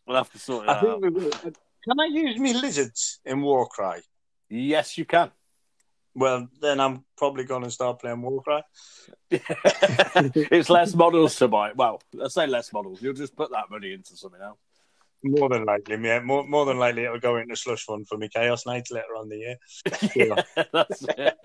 [0.07, 0.81] We'll have to sort it I out.
[0.81, 1.31] think we will.
[1.31, 4.01] Can I use me lizards in Warcry?
[4.49, 5.31] Yes, you can.
[6.15, 8.61] Well, then I'm probably going to start playing Warcry.
[9.31, 11.73] it's less models to buy.
[11.75, 13.01] Well, I say less models.
[13.01, 14.57] You'll just put that money into something else.
[15.23, 16.19] More than likely, yeah.
[16.19, 19.27] More, more than likely, it'll go into slush fund for me Chaos Knights later on
[19.27, 19.55] the year.
[20.15, 21.35] yeah, that's it.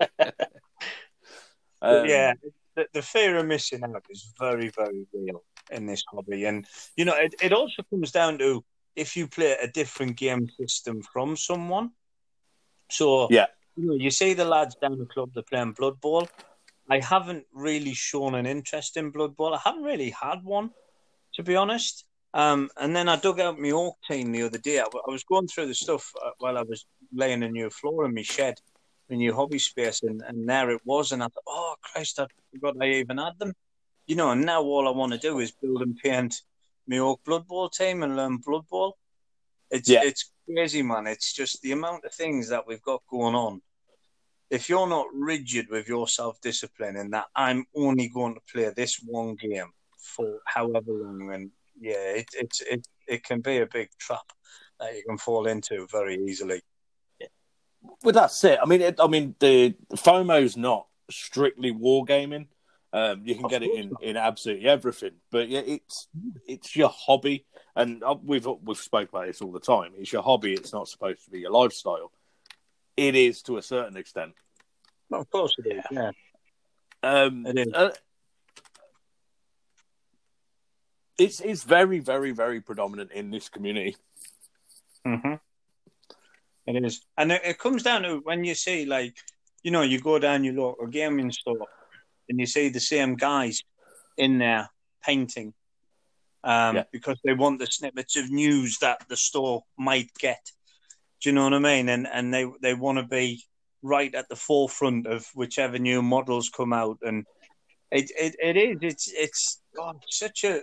[1.81, 2.33] Um, yeah,
[2.75, 7.05] the, the fear of missing out is very, very real in this hobby, and you
[7.05, 8.63] know, it, it also comes down to
[8.95, 11.91] if you play a different game system from someone.
[12.89, 13.47] So Yeah.
[13.81, 16.29] You know, you see the lads down the club they're playing Blood Bowl.
[16.87, 19.55] I haven't really shown an interest in Blood Bowl.
[19.55, 20.69] I haven't really had one,
[21.33, 22.05] to be honest.
[22.35, 24.79] Um, and then I dug out my Orc team the other day.
[24.79, 28.05] I, I was going through the stuff uh, while I was laying a new floor
[28.05, 28.59] in my shed,
[29.09, 31.11] my new hobby space, and, and there it was.
[31.11, 33.53] And I thought, oh, Christ, I forgot I even had them.
[34.05, 36.39] You know, and now all I want to do is build and paint
[36.87, 38.97] my Orc Blood Bowl team and learn Blood Bowl.
[39.71, 40.01] It's, Yeah.
[40.03, 41.07] it's crazy, man.
[41.07, 43.61] It's just the amount of things that we've got going on
[44.51, 48.69] if you're not rigid with your self discipline and that I'm only going to play
[48.75, 53.65] this one game for however long, and yeah, it it's it it can be a
[53.65, 54.25] big trap
[54.79, 56.61] that you can fall into very easily.
[58.03, 58.59] Well, that's it.
[58.61, 62.47] I mean, it, I mean, the FOMO's not strictly wargaming.
[62.93, 66.09] Um, you can Of get it in, in absolutely everything, but yeah, it's
[66.45, 69.93] it's your hobby, and uh, we've we've spoke about this all the time.
[69.97, 70.53] It's your hobby.
[70.53, 72.11] It's not supposed to be your lifestyle.
[72.97, 74.33] It is to a certain extent.
[75.09, 75.83] Well, of course it is.
[75.91, 76.11] Yeah,
[77.03, 77.73] Um, It is.
[77.73, 77.91] uh,
[81.17, 83.95] it's it's very very very predominant in this community.
[85.05, 85.35] hmm
[86.67, 89.17] it is, and it, it comes down to when you see like
[89.63, 91.67] you know you go down your local gaming store
[92.29, 93.61] and you see the same guys
[94.17, 94.69] in there
[95.03, 95.53] painting
[96.43, 96.83] um, Yeah.
[96.91, 100.51] because they want the snippets of news that the store might get.
[101.21, 101.89] Do you know what I mean?
[101.89, 103.43] And and they they want to be
[103.83, 107.25] right at the forefront of whichever new models come out, and
[107.91, 110.61] it it, it is it's it's God, such a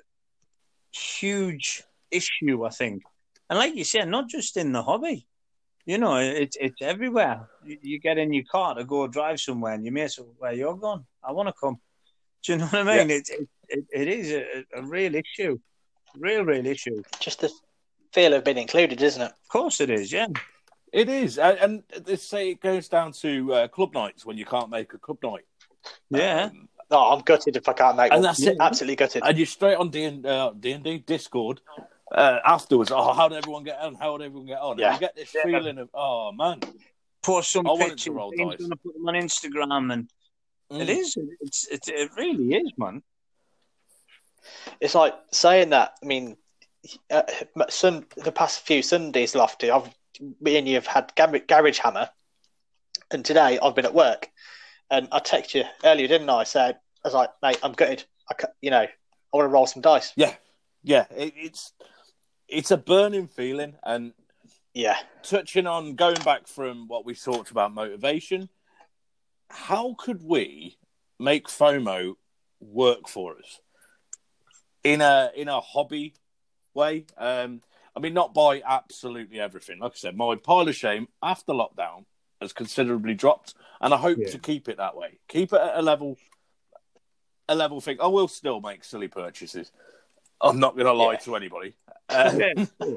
[0.92, 3.02] huge issue, I think.
[3.48, 5.26] And like you said, not just in the hobby.
[5.86, 7.48] You know, it's it's everywhere.
[7.64, 10.76] You, you get in your car to go drive somewhere, and you miss "Where you're
[10.76, 11.06] going?
[11.22, 11.78] I want to come."
[12.42, 13.10] Do you know what I mean?
[13.10, 15.58] It, it it it is a, a real issue,
[16.18, 17.02] real real issue.
[17.20, 17.50] Just the
[18.12, 19.30] feel of being included, isn't it?
[19.42, 20.12] Of course, it is.
[20.12, 20.28] Yeah,
[20.92, 24.44] It is, and, and they say it goes down to uh, club nights when you
[24.44, 25.44] can't make a club night.
[26.10, 26.44] yeah.
[26.52, 28.22] Um, Oh, I'm gutted if I can't make And one.
[28.22, 28.56] that's it.
[28.58, 29.22] Absolutely gutted.
[29.22, 31.60] and you're straight on D and uh, D and D Discord
[32.10, 32.90] uh, afterwards.
[32.90, 33.94] Oh, how did everyone get on?
[33.94, 34.70] How did everyone get on?
[34.72, 34.94] And Yeah.
[34.94, 35.42] you get this Yeah.
[35.42, 36.60] feeling of, oh man,
[37.22, 38.14] Post some I wanted to pictures.
[38.14, 40.08] roll He's going to put them on Instagram, and
[40.72, 40.80] Mm.
[40.80, 41.18] it is.
[41.42, 43.02] It's it, it really is, man.
[44.80, 45.94] It's like saying that.
[46.02, 46.36] I mean,
[47.10, 47.22] uh,
[47.68, 49.88] sun, the past few Sundays, Lofty, I've
[50.40, 52.08] me and you have had gar- garage hammer,
[53.10, 54.30] and today I've been at work,
[54.90, 56.38] and I texted you earlier, didn't I?
[56.38, 58.04] I said, I was like, mate, I'm gutted.
[58.30, 58.88] I, you know, I
[59.36, 60.12] want to roll some dice.
[60.16, 60.34] yeah,
[60.82, 61.06] yeah.
[61.16, 61.72] It, it's
[62.48, 64.12] it's a burning feeling, and
[64.74, 68.48] Yeah, touching on going back from what we talked about motivation,
[69.50, 70.78] how could we
[71.18, 72.14] make FOMO
[72.60, 73.60] work for us
[74.84, 76.14] in a in a hobby
[76.78, 77.04] way?
[77.18, 77.60] Um,
[77.94, 79.80] I mean, not by absolutely everything.
[79.80, 82.04] Like I said, my pile of shame after lockdown
[82.40, 84.28] has considerably dropped, and I hope Yeah.
[84.30, 85.18] to keep it that way.
[85.28, 86.16] Keep it at a level,
[87.48, 87.98] a level thing.
[88.00, 89.72] I will still make silly purchases.
[90.40, 91.18] I'm not going to lie Yeah.
[91.18, 91.74] to anybody.
[92.08, 92.38] Uh,
[92.78, 92.94] Yeah,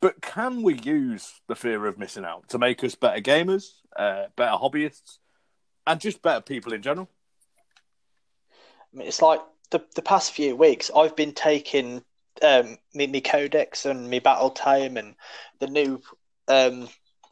[0.00, 4.26] but can we use the fear of missing out to make us better gamers, uh,
[4.34, 5.18] better hobbyists,
[5.86, 7.08] and just better people in general?
[8.92, 12.02] I mean, it's like the the past few weeks I've been taking
[12.42, 15.14] um me, me codex and me battletome and
[15.60, 16.00] the new
[16.48, 16.88] um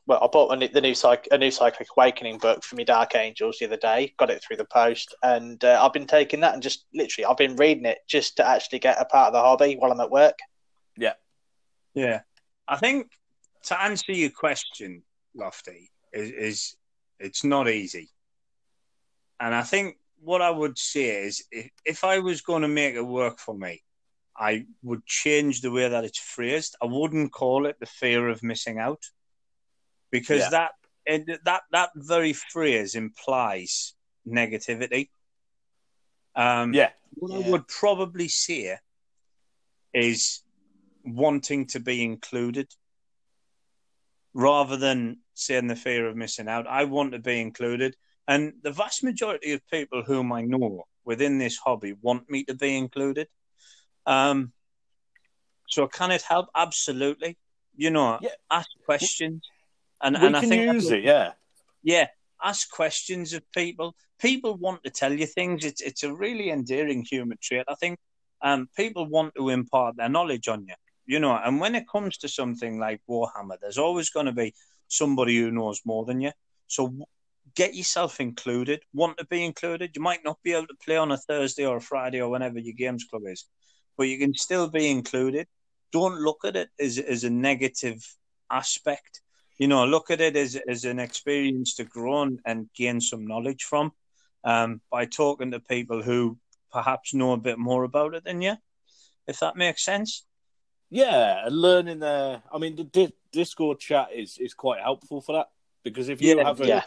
[0.06, 2.84] well I bought a, new- the new psych a new Psychic Awakening book for me
[2.84, 4.14] Dark Angels the other day.
[4.18, 7.36] Got it through the post and uh, I've been taking that and just literally I've
[7.36, 10.10] been reading it just to actually get a part of the hobby while I'm at
[10.10, 10.38] work.
[10.96, 11.14] Yeah,
[11.94, 12.20] Yeah,
[12.66, 13.10] I think
[13.64, 15.02] to answer your question,
[15.34, 16.76] Lofty, is, is
[17.18, 18.10] it's not easy,
[19.40, 22.94] and I think what I would say is if, if I was going to make
[22.94, 23.82] it work for me,
[24.38, 26.76] I would change the way that it's phrased.
[26.80, 29.02] I wouldn't call it the fear of missing out.
[30.10, 30.50] because Yeah.
[30.50, 30.70] that
[31.04, 33.94] it, that that very phrase implies
[34.26, 35.10] negativity.
[36.34, 36.92] Um, Yeah.
[37.14, 37.46] what Yeah.
[37.46, 38.78] I would probably say
[39.92, 40.42] is
[41.04, 42.68] wanting to be included
[44.34, 46.66] rather than saying the fear of missing out.
[46.66, 47.96] I want to be included.
[48.26, 52.54] And the vast majority of people whom I know within this hobby want me to
[52.54, 53.28] be included.
[54.08, 54.52] Um,
[55.68, 56.46] so can it help?
[56.54, 57.36] Absolutely.
[57.76, 58.30] You know, Yeah.
[58.50, 59.42] ask questions.
[60.00, 61.32] And, we and I think use it, yeah.
[61.82, 62.06] yeah,
[62.42, 63.94] ask questions of people.
[64.18, 65.64] People want to tell you things.
[65.64, 67.64] It's it's a really endearing human trait.
[67.68, 67.98] I think
[68.40, 70.74] um, people want to impart their knowledge on you.
[71.06, 74.54] You know, and when it comes to something like Warhammer, there's always going to be
[74.88, 76.32] somebody who knows more than you.
[76.68, 76.94] So
[77.54, 78.80] get yourself included.
[78.92, 79.96] Want to be included.
[79.96, 82.58] You might not be able to play on a Thursday or a Friday or whenever
[82.58, 83.46] your games club is,
[83.98, 85.46] but you can still be included.
[85.92, 88.02] Don't look at it as as a negative
[88.50, 89.20] aspect
[89.58, 93.26] you know, look at it as, as an experience to grow and, and gain some
[93.26, 93.92] knowledge from
[94.44, 96.38] um, by talking to people who
[96.72, 98.54] perhaps know a bit more about it than you,
[99.26, 100.24] if that makes sense.
[100.90, 102.42] Yeah, and learning there.
[102.52, 105.48] I mean, the di- Discord chat is is quite helpful for that
[105.84, 106.82] because if you haven't yeah.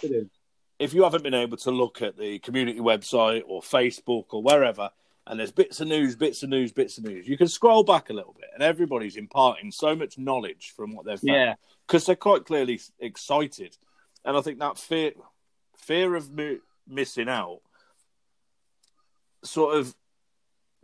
[0.79, 4.89] if you haven't been able to look at the community website or Facebook or wherever,
[5.27, 8.09] and there's bits of news, bits of news, bits of news, you can scroll back
[8.09, 11.55] a little bit, and everybody's imparting so much knowledge from what they've Yeah,
[11.87, 13.77] because they're quite clearly excited,
[14.25, 15.13] and I think that fear
[15.77, 17.61] fear of mi- missing out
[19.43, 19.95] sort of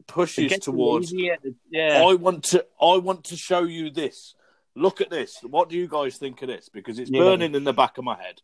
[0.07, 4.35] pushes towards yeah, I want to I want to show you this.
[4.75, 5.37] Look at this.
[5.41, 6.69] What do you guys think of this?
[6.69, 7.19] Because it's Yeah.
[7.21, 8.41] burning in the back of my head.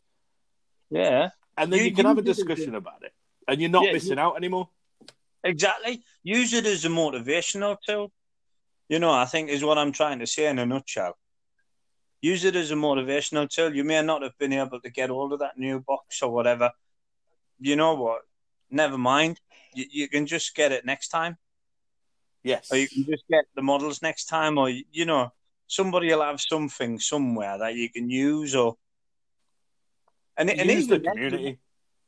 [0.89, 3.13] yeah, And then You- you, can you have a did it, discussion about it.
[3.47, 4.69] And you're not Yeah, missing out anymore.
[5.43, 6.03] Exactly.
[6.23, 8.11] Use it as a motivational tool.
[8.89, 11.17] You know, I think is what I'm trying to say in a nutshell.
[12.21, 13.75] Use it as a motivational tool.
[13.75, 16.71] You may not have been able to get hold of that new box or whatever.
[17.59, 18.21] You know what?
[18.69, 19.39] Never mind.
[19.73, 21.37] You, you can just get it next time.
[22.43, 22.71] Yes.
[22.71, 25.31] or you can just get the models next time, or you know,
[25.67, 28.75] somebody will have something somewhere that you can use, or
[30.37, 31.59] and, and Use the community.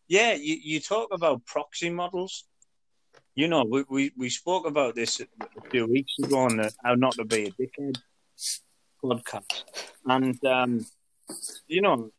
[0.07, 2.45] yeah, you, you talk about proxy models.
[3.35, 6.95] You know, we, we, we spoke about this a few weeks ago on the How
[6.95, 7.97] Not to Be a Dickhead
[9.03, 9.65] podcast,
[10.05, 10.85] and um,
[11.67, 12.11] you know,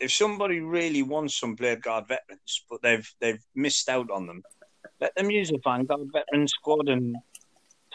[0.00, 4.42] if somebody really wants some Bladeguard veterans, but they've they've missed out on them,
[4.98, 7.16] let them use a Vanguard veteran squad and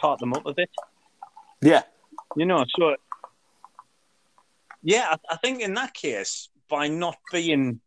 [0.00, 0.70] tart them up a bit.
[1.60, 1.82] Yeah.
[2.36, 2.94] You know, so
[4.82, 7.80] yeah, I, I think in that case, by not being,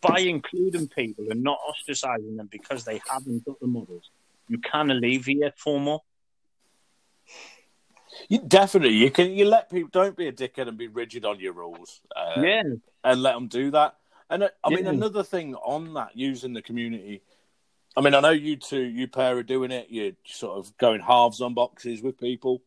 [0.00, 4.10] by including people and not ostracizing them because they haven't got the models,
[4.48, 6.00] you can alleviate FOMO.
[8.28, 8.94] You, definitely.
[8.94, 12.00] You can you let people don't be a dickhead and be rigid on your rules.
[12.14, 12.62] Uh, yeah,
[13.02, 13.96] and let them do that.
[14.30, 14.90] And uh, I mean, Yeah.
[14.90, 17.22] another thing on that, using the community.
[17.96, 19.86] I mean, I know you two, you pair are doing it.
[19.88, 22.62] You're sort of going halves on boxes with people.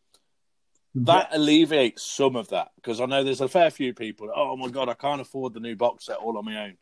[0.96, 4.32] That alleviates some of that because I know there's a fair few people.
[4.36, 6.78] Oh my god, I can't afford the new box set all on my own.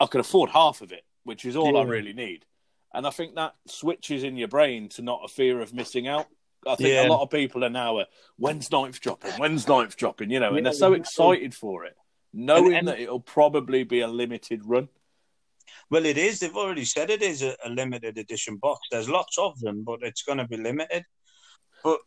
[0.00, 2.44] I can afford half of it, which is all I really need.
[2.92, 6.26] And I think that switches in your brain to not a fear of missing out.
[6.66, 7.06] I think Yeah.
[7.06, 8.04] a lot of people are now, uh,
[8.36, 9.32] when's ninth dropping?
[9.32, 10.30] When's ninth dropping?
[10.30, 11.96] You know, and Yeah, they're so excited for it,
[12.32, 14.88] knowing and- that it'll probably be a limited run.
[15.90, 16.40] Well, it is.
[16.40, 18.86] They've already said it is a, a limited edition box.
[18.90, 21.04] There's lots of them, but it's going to be limited.
[21.84, 22.00] But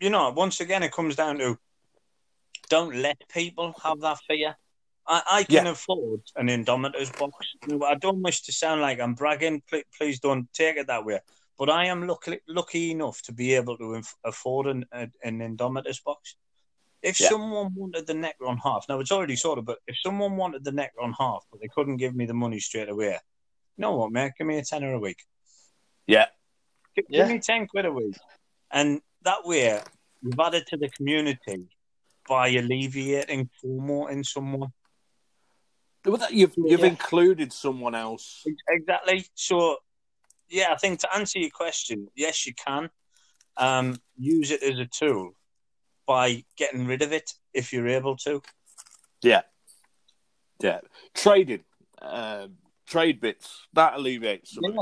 [0.00, 1.58] you know, once again, it comes down to
[2.68, 4.56] don't let people have that fear.
[5.10, 5.72] I, I can Yeah.
[5.72, 7.34] afford an Indomitus box.
[7.84, 9.60] I don't wish to sound like I'm bragging.
[9.68, 11.18] Please, please don't take it that way.
[11.58, 16.02] But I am lucky, lucky enough to be able to inf- afford an, an Indomitus
[16.02, 16.36] box.
[17.02, 17.30] If Yeah.
[17.30, 21.12] someone wanted the Necron half, now it's already sorted, but if someone wanted the Necron
[21.18, 23.18] half, but they couldn't give me the money straight away,
[23.76, 24.32] you know what, mate?
[24.38, 25.22] Give me a tenner a week.
[26.06, 26.26] Yeah,
[26.94, 27.22] Give, Yeah.
[27.24, 28.16] give me 10 quid a week.
[28.70, 29.80] And that way,
[30.22, 31.66] you've added to the community
[32.28, 34.72] by alleviating FOMO in someone.
[36.04, 36.86] You've you've Yeah.
[36.86, 38.44] included someone else.
[38.68, 39.26] Exactly.
[39.34, 39.76] So,
[40.48, 42.90] yeah, I think to answer your question, yes, you can
[43.56, 45.34] um, use it as a tool
[46.06, 48.42] by getting rid of it if you're able to.
[49.22, 49.42] Yeah,
[50.60, 50.80] yeah.
[51.14, 51.64] Trading,
[52.00, 54.80] um, trade bits that alleviates Yeah.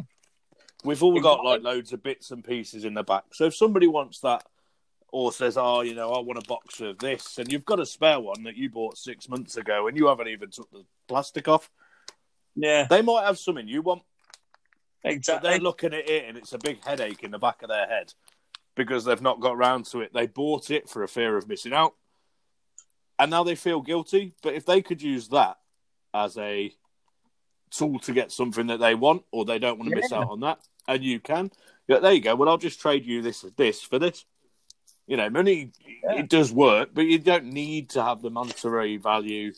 [0.85, 3.25] We've all got like loads of bits and pieces in the back.
[3.35, 4.47] So if somebody wants that,
[5.11, 7.87] or says, "Oh, you know, I want a box of this," and you've got a
[7.87, 11.49] spare one that you bought six months ago, and you haven't even took the plastic
[11.49, 11.71] off,
[12.55, 14.03] Yeah, they might have something you want,
[15.03, 15.51] but exactly.
[15.51, 18.13] they're looking at it and it's a big headache in the back of their head
[18.75, 20.13] because they've not got round to it.
[20.13, 21.95] They bought it for a fear of missing out.
[23.19, 24.35] and now they feel guilty.
[24.43, 25.57] But if they could use that
[26.15, 26.73] as a
[27.71, 30.41] tool to get something that they want, or they don't want to miss out on
[30.41, 31.51] that, and you can,
[31.89, 32.37] yeah, there you go.
[32.37, 34.25] Well, I'll just trade you this this for this.
[35.09, 35.73] You know, money
[36.05, 36.19] Yeah.
[36.21, 39.53] it does work, but you don't need to have the monetary value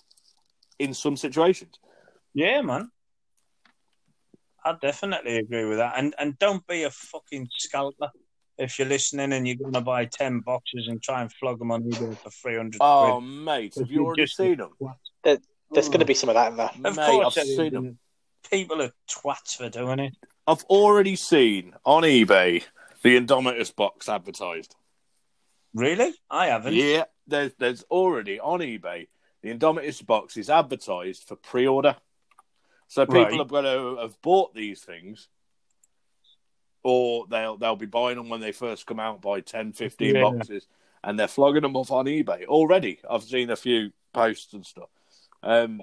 [0.78, 1.74] in some situations.
[2.32, 2.90] Yeah, man.
[4.64, 5.94] I definitely agree with that.
[5.98, 8.10] And and don't be a fucking scalper
[8.58, 11.70] if you're listening and you're going to buy 10 boxes and try and flog them
[11.72, 13.24] on eBay for 300 Oh, quid.
[13.30, 14.70] mate, have you you already just- seen them?
[15.72, 16.70] There's going to be some of that in there.
[16.84, 17.98] Of Mate, course, I've seen them.
[18.50, 20.14] People are twats for doing it.
[20.46, 22.64] I've already seen on eBay
[23.02, 24.74] the Indomitus box advertised.
[25.74, 26.14] Really?
[26.30, 26.74] I haven't.
[26.74, 29.06] Yeah, there's there's already on eBay
[29.42, 31.96] the Indomitus box is advertised for pre-order,
[32.88, 33.40] so people Right.
[33.40, 35.28] are going to have bought these things,
[36.82, 40.20] or they'll they'll be buying them when they first come out by 10, 15 Yeah.
[40.20, 40.66] boxes,
[41.02, 43.00] and they're flogging them off on eBay already.
[43.08, 44.90] I've seen a few posts and stuff,
[45.42, 45.80] um,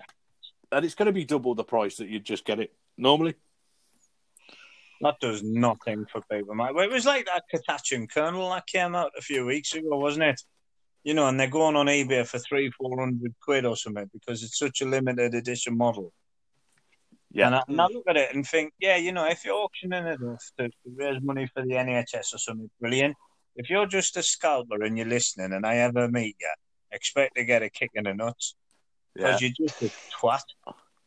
[0.72, 3.36] and it's going to be double the price that you'd just get it normally.
[5.02, 6.72] That does nothing for people, mate.
[6.76, 10.42] It was like that Catachan Colonel that came out a few weeks ago, wasn't it?
[11.04, 14.44] You know, and they're going on eBay for three, four hundred quid or something because
[14.44, 16.12] it's such a limited edition model.
[17.32, 17.48] Yeah.
[17.48, 20.06] And I, and I look at it and think, yeah, you know, if you're auctioning
[20.06, 23.16] it off to, to raise money for the NHS or something, brilliant.
[23.56, 26.50] If you're just a scalper and you're listening and I ever meet you,
[26.92, 28.56] expect to get a kick in the nuts
[29.16, 29.26] Yeah.
[29.28, 30.42] because you're just a twat.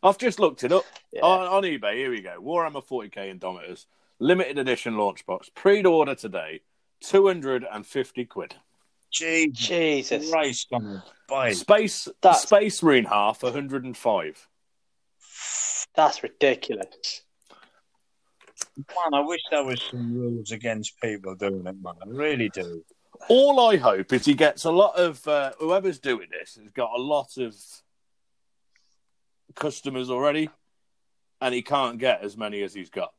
[0.03, 0.85] I've just looked it up.
[1.13, 1.21] Yeah.
[1.23, 2.41] On, on eBay, here we go.
[2.41, 3.87] Warhammer 40k Indomitus,
[4.19, 6.61] limited edition launch box, pre-order today,
[7.03, 8.55] 250 quid.
[9.11, 10.31] Jesus Jesus.
[10.31, 11.53] Christ, on buy.
[11.53, 14.49] Space That's- Space Marine half, 105.
[15.97, 17.23] That's ridiculous.
[18.77, 21.95] Man, I wish there was some rules against people doing it, man.
[22.03, 22.85] I really do.
[23.29, 26.91] All I hope is he gets a lot of uh, whoever's doing this has got
[26.97, 27.55] a lot of
[29.55, 30.49] customers already,
[31.41, 33.13] and he can't get as many as he's got.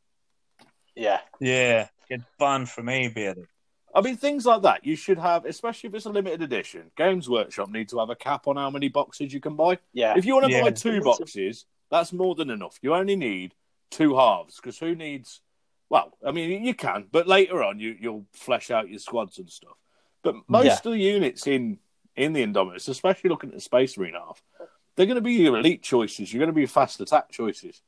[0.96, 1.20] Yeah.
[1.40, 3.14] Yeah, get banned from eBay.
[3.36, 3.48] then.
[3.94, 6.92] I mean, things like that you should have, especially if it's a limited edition.
[6.96, 9.80] Games Workshop need to have a cap on how many boxes you can buy.
[9.94, 10.14] Yeah.
[10.18, 10.62] If you want to Yeah.
[10.62, 12.80] buy two boxes, that's more than enough.
[12.82, 13.54] You only need
[13.90, 15.42] two halves because who needs?
[15.90, 19.50] Well, I mean, you can, but later on, you you'll flesh out your squads and
[19.50, 19.76] stuff.
[20.24, 21.80] But most of the units in
[22.16, 24.42] in the Indomitus, especially looking at the Space Marine half,
[24.96, 26.32] they're going to be your elite choices.
[26.32, 27.82] You're going to be your fast attack choices.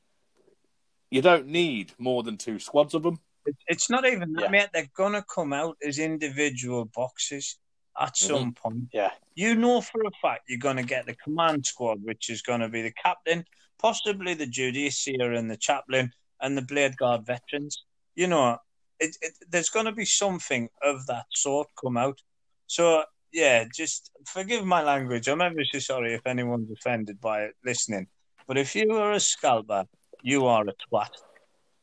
[1.11, 3.19] You don't need more than two squads of them.
[3.67, 4.49] It's not even that, Yeah.
[4.49, 4.69] mate.
[4.73, 7.57] They're going to come out as individual boxes
[7.99, 8.27] at mm-hmm.
[8.27, 8.89] some point.
[8.93, 9.11] Yeah.
[9.35, 12.61] You know for a fact you're going to get the command squad, which is going
[12.61, 13.45] to be the captain,
[13.79, 17.83] possibly the Judiciar and the chaplain, and the Bladeguard veterans.
[18.15, 18.57] You know,
[18.99, 22.21] it, it, there's going to be something of that sort come out.
[22.67, 23.03] So,
[23.33, 25.27] yeah, just forgive my language.
[25.27, 28.07] I'm ever so sorry if anyone's offended by it listening.
[28.47, 29.85] But if you are a scalper,
[30.21, 31.09] you are a twat.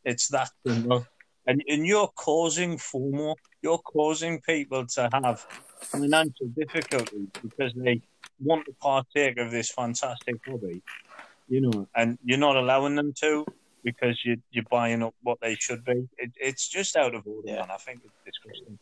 [0.04, 1.06] It's that simple.
[1.46, 3.34] And, and you're causing FOMO.
[3.62, 5.40] You're causing people to have
[5.80, 8.00] financial difficulties because they
[8.38, 10.82] want to partake of this fantastic hobby,
[11.48, 13.44] you know, and you're not allowing them to
[13.82, 16.06] because you, you're buying up what they should be.
[16.18, 17.60] It, it's just out of order, Yeah.
[17.60, 17.70] man.
[17.72, 18.78] I think it's disgusting.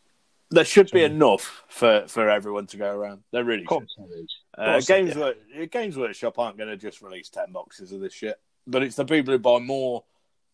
[0.51, 3.23] There should be enough for, for everyone to go around.
[3.33, 3.69] There really Of should.
[3.69, 4.35] course there is.
[4.57, 5.21] Uh, Games, yeah.
[5.21, 8.37] Work, Games Workshop aren't going to just release 10 boxes of this shit,
[8.67, 10.05] but it's the people who buy more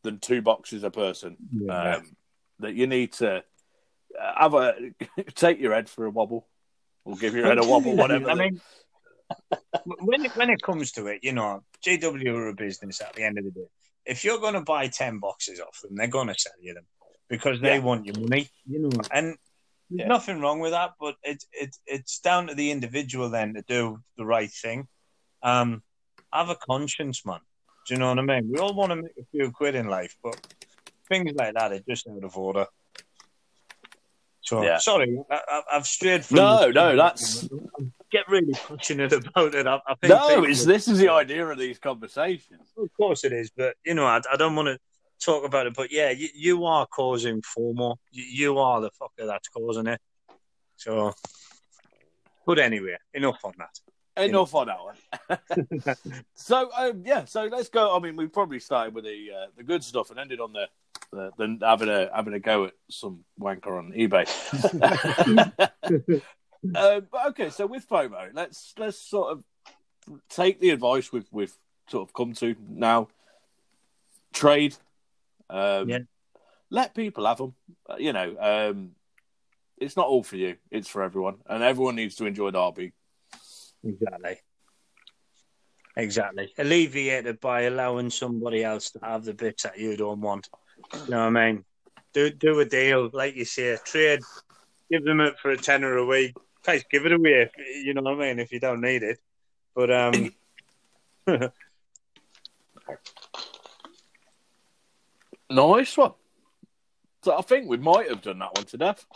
[0.02, 1.96] than two boxes a person Yeah.
[1.96, 2.16] um,
[2.58, 3.44] that you need to
[4.36, 4.74] have a
[5.34, 6.46] take your head for a wobble
[7.04, 8.30] or give your head a wobble, whatever.
[8.30, 8.60] I mean,
[9.84, 13.22] when it, when it comes to it, you know, GW are a business at the
[13.22, 13.66] end of the day.
[14.06, 16.84] If you're going to buy 10 boxes off them, they're going to sell you them
[17.28, 17.78] because they Yeah.
[17.78, 19.36] want your money, you know, and
[19.90, 20.06] Yeah.
[20.08, 24.00] nothing wrong with that, but it's it, it's down to the individual then to do
[24.16, 24.88] the right thing.
[25.42, 25.82] Um,
[26.32, 27.40] have a conscience, man.
[27.86, 28.50] Do you know what I mean?
[28.50, 30.36] We all want to make a few quid in life, but
[31.08, 32.66] things like that are just out of order.
[34.40, 34.78] So Yeah.
[34.78, 36.36] sorry, I, I've strayed from.
[36.36, 37.48] No, no, that's-
[38.10, 39.66] get really passionate about it.
[39.66, 42.62] I, I think no, it's, this is the idea of these conversations.
[42.78, 44.78] Of course it is, but you know, I, I don't want to
[45.24, 45.74] talk about it.
[45.74, 47.96] But yeah, you, you are causing FOMO.
[48.10, 50.00] You, you are the fucker that's causing it.
[50.76, 51.12] So,
[52.46, 53.80] but anyway, enough on that.
[54.16, 56.24] Enough on that one.
[56.34, 57.96] so um, yeah, so let's go.
[57.96, 60.68] I mean, we probably started with the uh, the good stuff and ended on the,
[61.10, 64.28] the, the having a having a go at some wanker on eBay.
[66.76, 69.44] um, but okay, so with FOMO, let's let's sort of
[70.28, 71.54] take the advice we've we've
[71.88, 73.08] sort of come to now.
[74.32, 74.76] Trade,
[75.54, 75.98] um, Yeah.
[76.70, 77.54] let people have them.
[77.98, 78.94] You know, um,
[79.78, 82.92] it's not all for you; it's for everyone, and everyone needs to enjoy Derby.
[83.84, 84.40] Exactly.
[85.96, 86.52] Exactly.
[86.58, 90.48] Alleviated by allowing somebody else to have the bits that you don't want.
[90.92, 91.64] You know what I mean?
[92.12, 94.20] Do do a deal, like you say, trade,
[94.90, 96.34] give them it for a tenner a week.
[96.64, 97.42] Guys, give it away.
[97.42, 97.52] If,
[97.84, 98.40] you know what I mean?
[98.40, 99.18] If you don't need it,
[99.74, 100.32] but um,
[105.50, 106.12] Nice one.
[107.22, 109.06] So I think we might have done that one to death.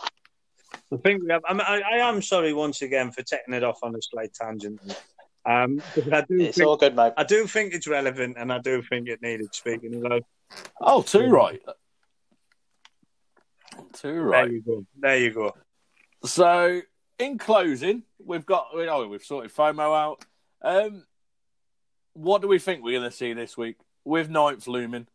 [0.91, 1.43] I think we have.
[1.47, 4.33] I, mean, I, I am sorry once again for taking it off on a slight
[4.33, 4.81] tangent.
[5.45, 7.13] Um, I do It's think, all good, mate.
[7.17, 10.23] I do think it's relevant, and I do think it needed speaking about.
[10.81, 11.61] Oh, too right.
[13.93, 14.85] Too There you go.
[14.97, 15.55] There you go.
[16.25, 16.81] So,
[17.17, 20.25] in closing, we've got we know we've sorted FOMO out.
[20.61, 21.05] Um,
[22.13, 25.07] what do we think we're going to see this week with ninth looming?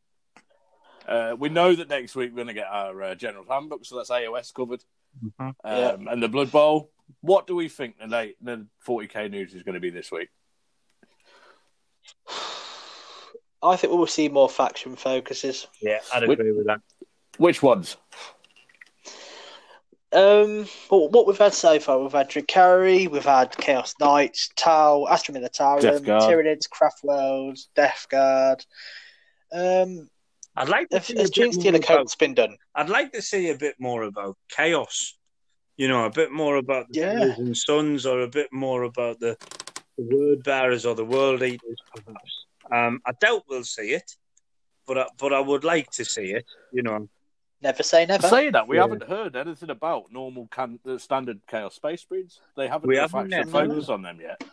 [1.07, 3.97] Uh, we know that next week we're going to get our uh, general handbook, so
[3.97, 4.83] that's AOS covered,
[5.25, 5.33] Mhm.
[5.41, 5.97] um, Yeah.
[6.13, 6.91] and the Blood Bowl.
[7.21, 10.29] What do we think the late the 40k news is going to be this week?
[13.63, 15.67] I think we will see more faction focuses.
[15.81, 16.81] Yeah, I'd With- agree with that.
[17.39, 17.97] Which ones?
[20.13, 25.09] Um, well, what we've had so far, we've had Drukhari, we've had Chaos Knights, Tau,
[25.09, 26.23] Astra Militarum, Death Guard.
[26.23, 28.65] Tyranids, Craftworlds, Death Guard.
[29.53, 30.09] Um,
[30.57, 32.57] I'd like to has see a has bit Gene more about- been done?
[32.75, 35.17] I'd like to see a bit more about chaos.
[35.77, 37.35] You know, a bit more about the Yeah.
[37.37, 39.37] And Sons, or a bit more about the,
[39.99, 42.47] the word bearers or the world eaters, perhaps.
[42.71, 44.17] Um, I doubt we'll see it,
[44.87, 46.47] but I, but I would like to see it.
[46.73, 47.09] You know,
[47.61, 48.29] Never say never.
[48.29, 48.83] Saying that, we Yeah.
[48.83, 52.41] haven't heard anything about normal can- the standard Chaos Space breeds.
[52.57, 53.53] They haven't We done haven't faction yet, no.
[53.75, 54.45] focus on them yet.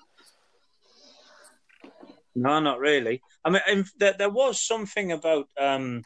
[2.36, 3.22] No, not really.
[3.44, 6.04] I mean, there, there was something about um,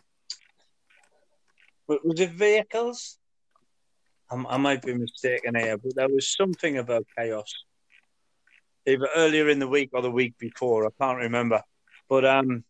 [1.87, 3.17] was it vehicles?
[4.31, 7.51] I, I might be mistaken here, but there was something about chaos,
[8.87, 10.85] either earlier in the week or the week before.
[10.87, 11.61] I can't remember,
[12.09, 12.63] but um,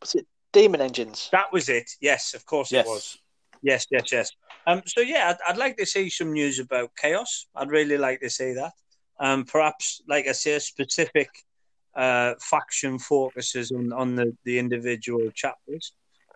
[0.00, 1.28] Was it Demon Engines?
[1.32, 1.90] that was it.
[2.00, 2.86] Yes, of course Yes.
[2.86, 3.18] it was.
[3.62, 4.30] Yes, yes, yes.
[4.66, 7.46] Um, so yeah, I'd, I'd like to see some news about chaos.
[7.54, 8.72] I'd really like to see that.
[9.18, 11.30] Um, perhaps, like I say, specific
[11.96, 15.92] uh, faction focuses on on the, the individual chapters.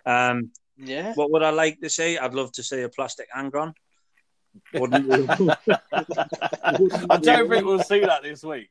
[0.07, 1.13] Um, Yeah.
[1.15, 2.17] what would I like to see?
[2.19, 3.75] I'd love to see a plastic Angron.
[4.75, 5.29] Wouldn't you?
[7.11, 8.71] I don't think we'll see that this week.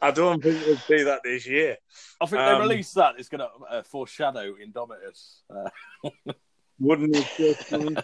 [0.00, 1.76] I don't think we'll see that this year.
[2.20, 3.14] I think Um, they released that.
[3.18, 5.42] It's going to uh, foreshadow Indomitus.
[5.50, 6.10] Uh,
[6.80, 7.96] Wouldn't it just be?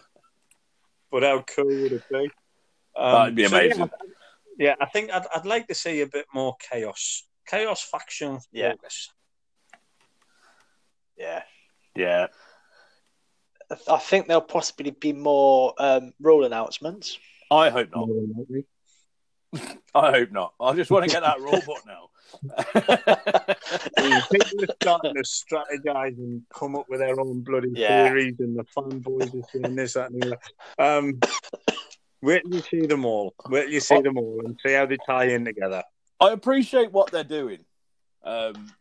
[1.10, 2.30] But how cool would it be?
[2.96, 3.90] Um, That'd be so, yeah, amazing.
[4.58, 8.72] Yeah, I think I'd, I'd like to see a bit more chaos, chaos faction Yeah.
[8.72, 9.10] focus.
[11.16, 11.42] Yeah.
[11.94, 12.26] yeah.
[13.70, 17.18] I- I think there'll possibly be more um, rule announcements.
[17.50, 18.08] I hope not.
[19.94, 20.54] I hope not.
[20.60, 22.10] I just want to get that rule book now.
[24.30, 28.04] People are starting to strategize and come up with their own bloody Yeah.
[28.08, 30.36] theories, and the fanboys are saying this, that, and the
[30.78, 30.98] other.
[30.98, 31.20] Um,
[32.22, 33.34] wait till you see them all.
[33.48, 35.82] Wait till you see them all and see how they tie in together.
[36.20, 37.64] I appreciate what they're doing,
[38.24, 38.72] um,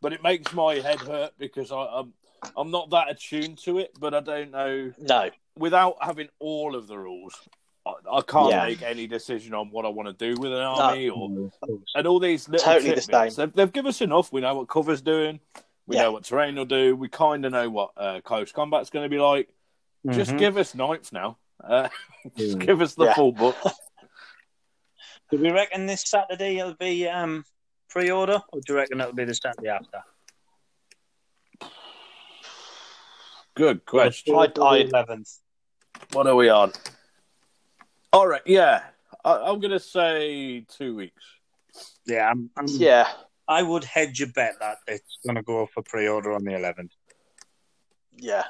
[0.00, 2.12] but it makes my head hurt because I, I'm
[2.56, 3.92] I'm not that attuned to it.
[3.98, 5.30] But I don't know No.
[5.58, 7.34] without having all of the rules.
[7.84, 8.64] I, I can't Yeah.
[8.64, 11.50] make any decision on what I want to do with an army or
[11.94, 13.36] and all these little Totally the tidbits.
[13.36, 13.46] same.
[13.46, 14.32] They've, they've given us enough.
[14.32, 15.38] We know what cover's doing.
[15.86, 16.02] We Yeah.
[16.04, 16.96] know what terrain will do.
[16.96, 19.50] We kind of know what uh, close combat's going to be like.
[20.10, 20.38] Just Mhm.
[20.38, 21.36] give us ninth now.
[21.62, 21.88] Uh,
[22.36, 22.66] just Mm.
[22.66, 23.14] give us the Yeah.
[23.14, 23.56] full book.
[25.30, 27.44] Do we reckon this Saturday it'll be um,
[27.88, 30.02] pre-order, or do you reckon it'll be the Saturday after?
[33.54, 34.34] Good question.
[34.36, 35.38] I'd- I'd- eleventh.
[36.12, 36.72] What are we on?
[38.12, 38.42] All right.
[38.44, 38.82] Yeah,
[39.24, 41.22] I, I'm going to say two weeks.
[42.06, 43.08] Yeah, I'm, I'm, Yeah.
[43.48, 46.92] I would hedge a bet that it's going to go for pre-order on the eleventh.
[48.16, 48.44] Yeah.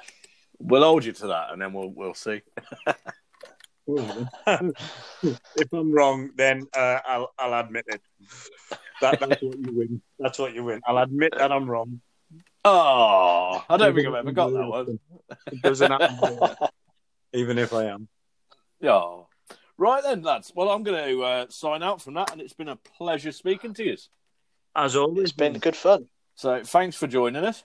[0.59, 2.43] We'll hold you to that, and then we'll we'll see.
[3.89, 8.01] if I'm wrong, then uh, I'll I'll admit it.
[9.01, 10.03] That, that's what you win.
[10.19, 10.81] That's what you win.
[10.87, 12.01] I'll admit that I'm wrong.
[12.65, 14.99] Oh, I don't think I've ever got that one.
[15.53, 16.69] It doesn't happen,
[17.33, 18.09] even if I am.
[18.81, 19.03] Yeah.
[19.79, 20.53] Right then, lads.
[20.55, 23.75] Well, I'm going to uh, sign out from that, and it's been a pleasure speaking
[23.75, 23.97] to you.
[24.75, 26.07] As always, It's been good fun.
[26.35, 27.63] So, thanks for joining us.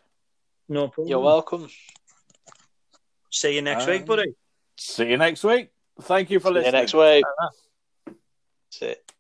[0.70, 1.10] no problem.
[1.10, 1.70] You're welcome.
[3.32, 4.36] See you next Um, week, buddy.
[4.78, 5.70] See you next week.
[6.02, 6.88] Thank you for listening.
[6.88, 8.16] See you next week.
[8.72, 9.12] That's it.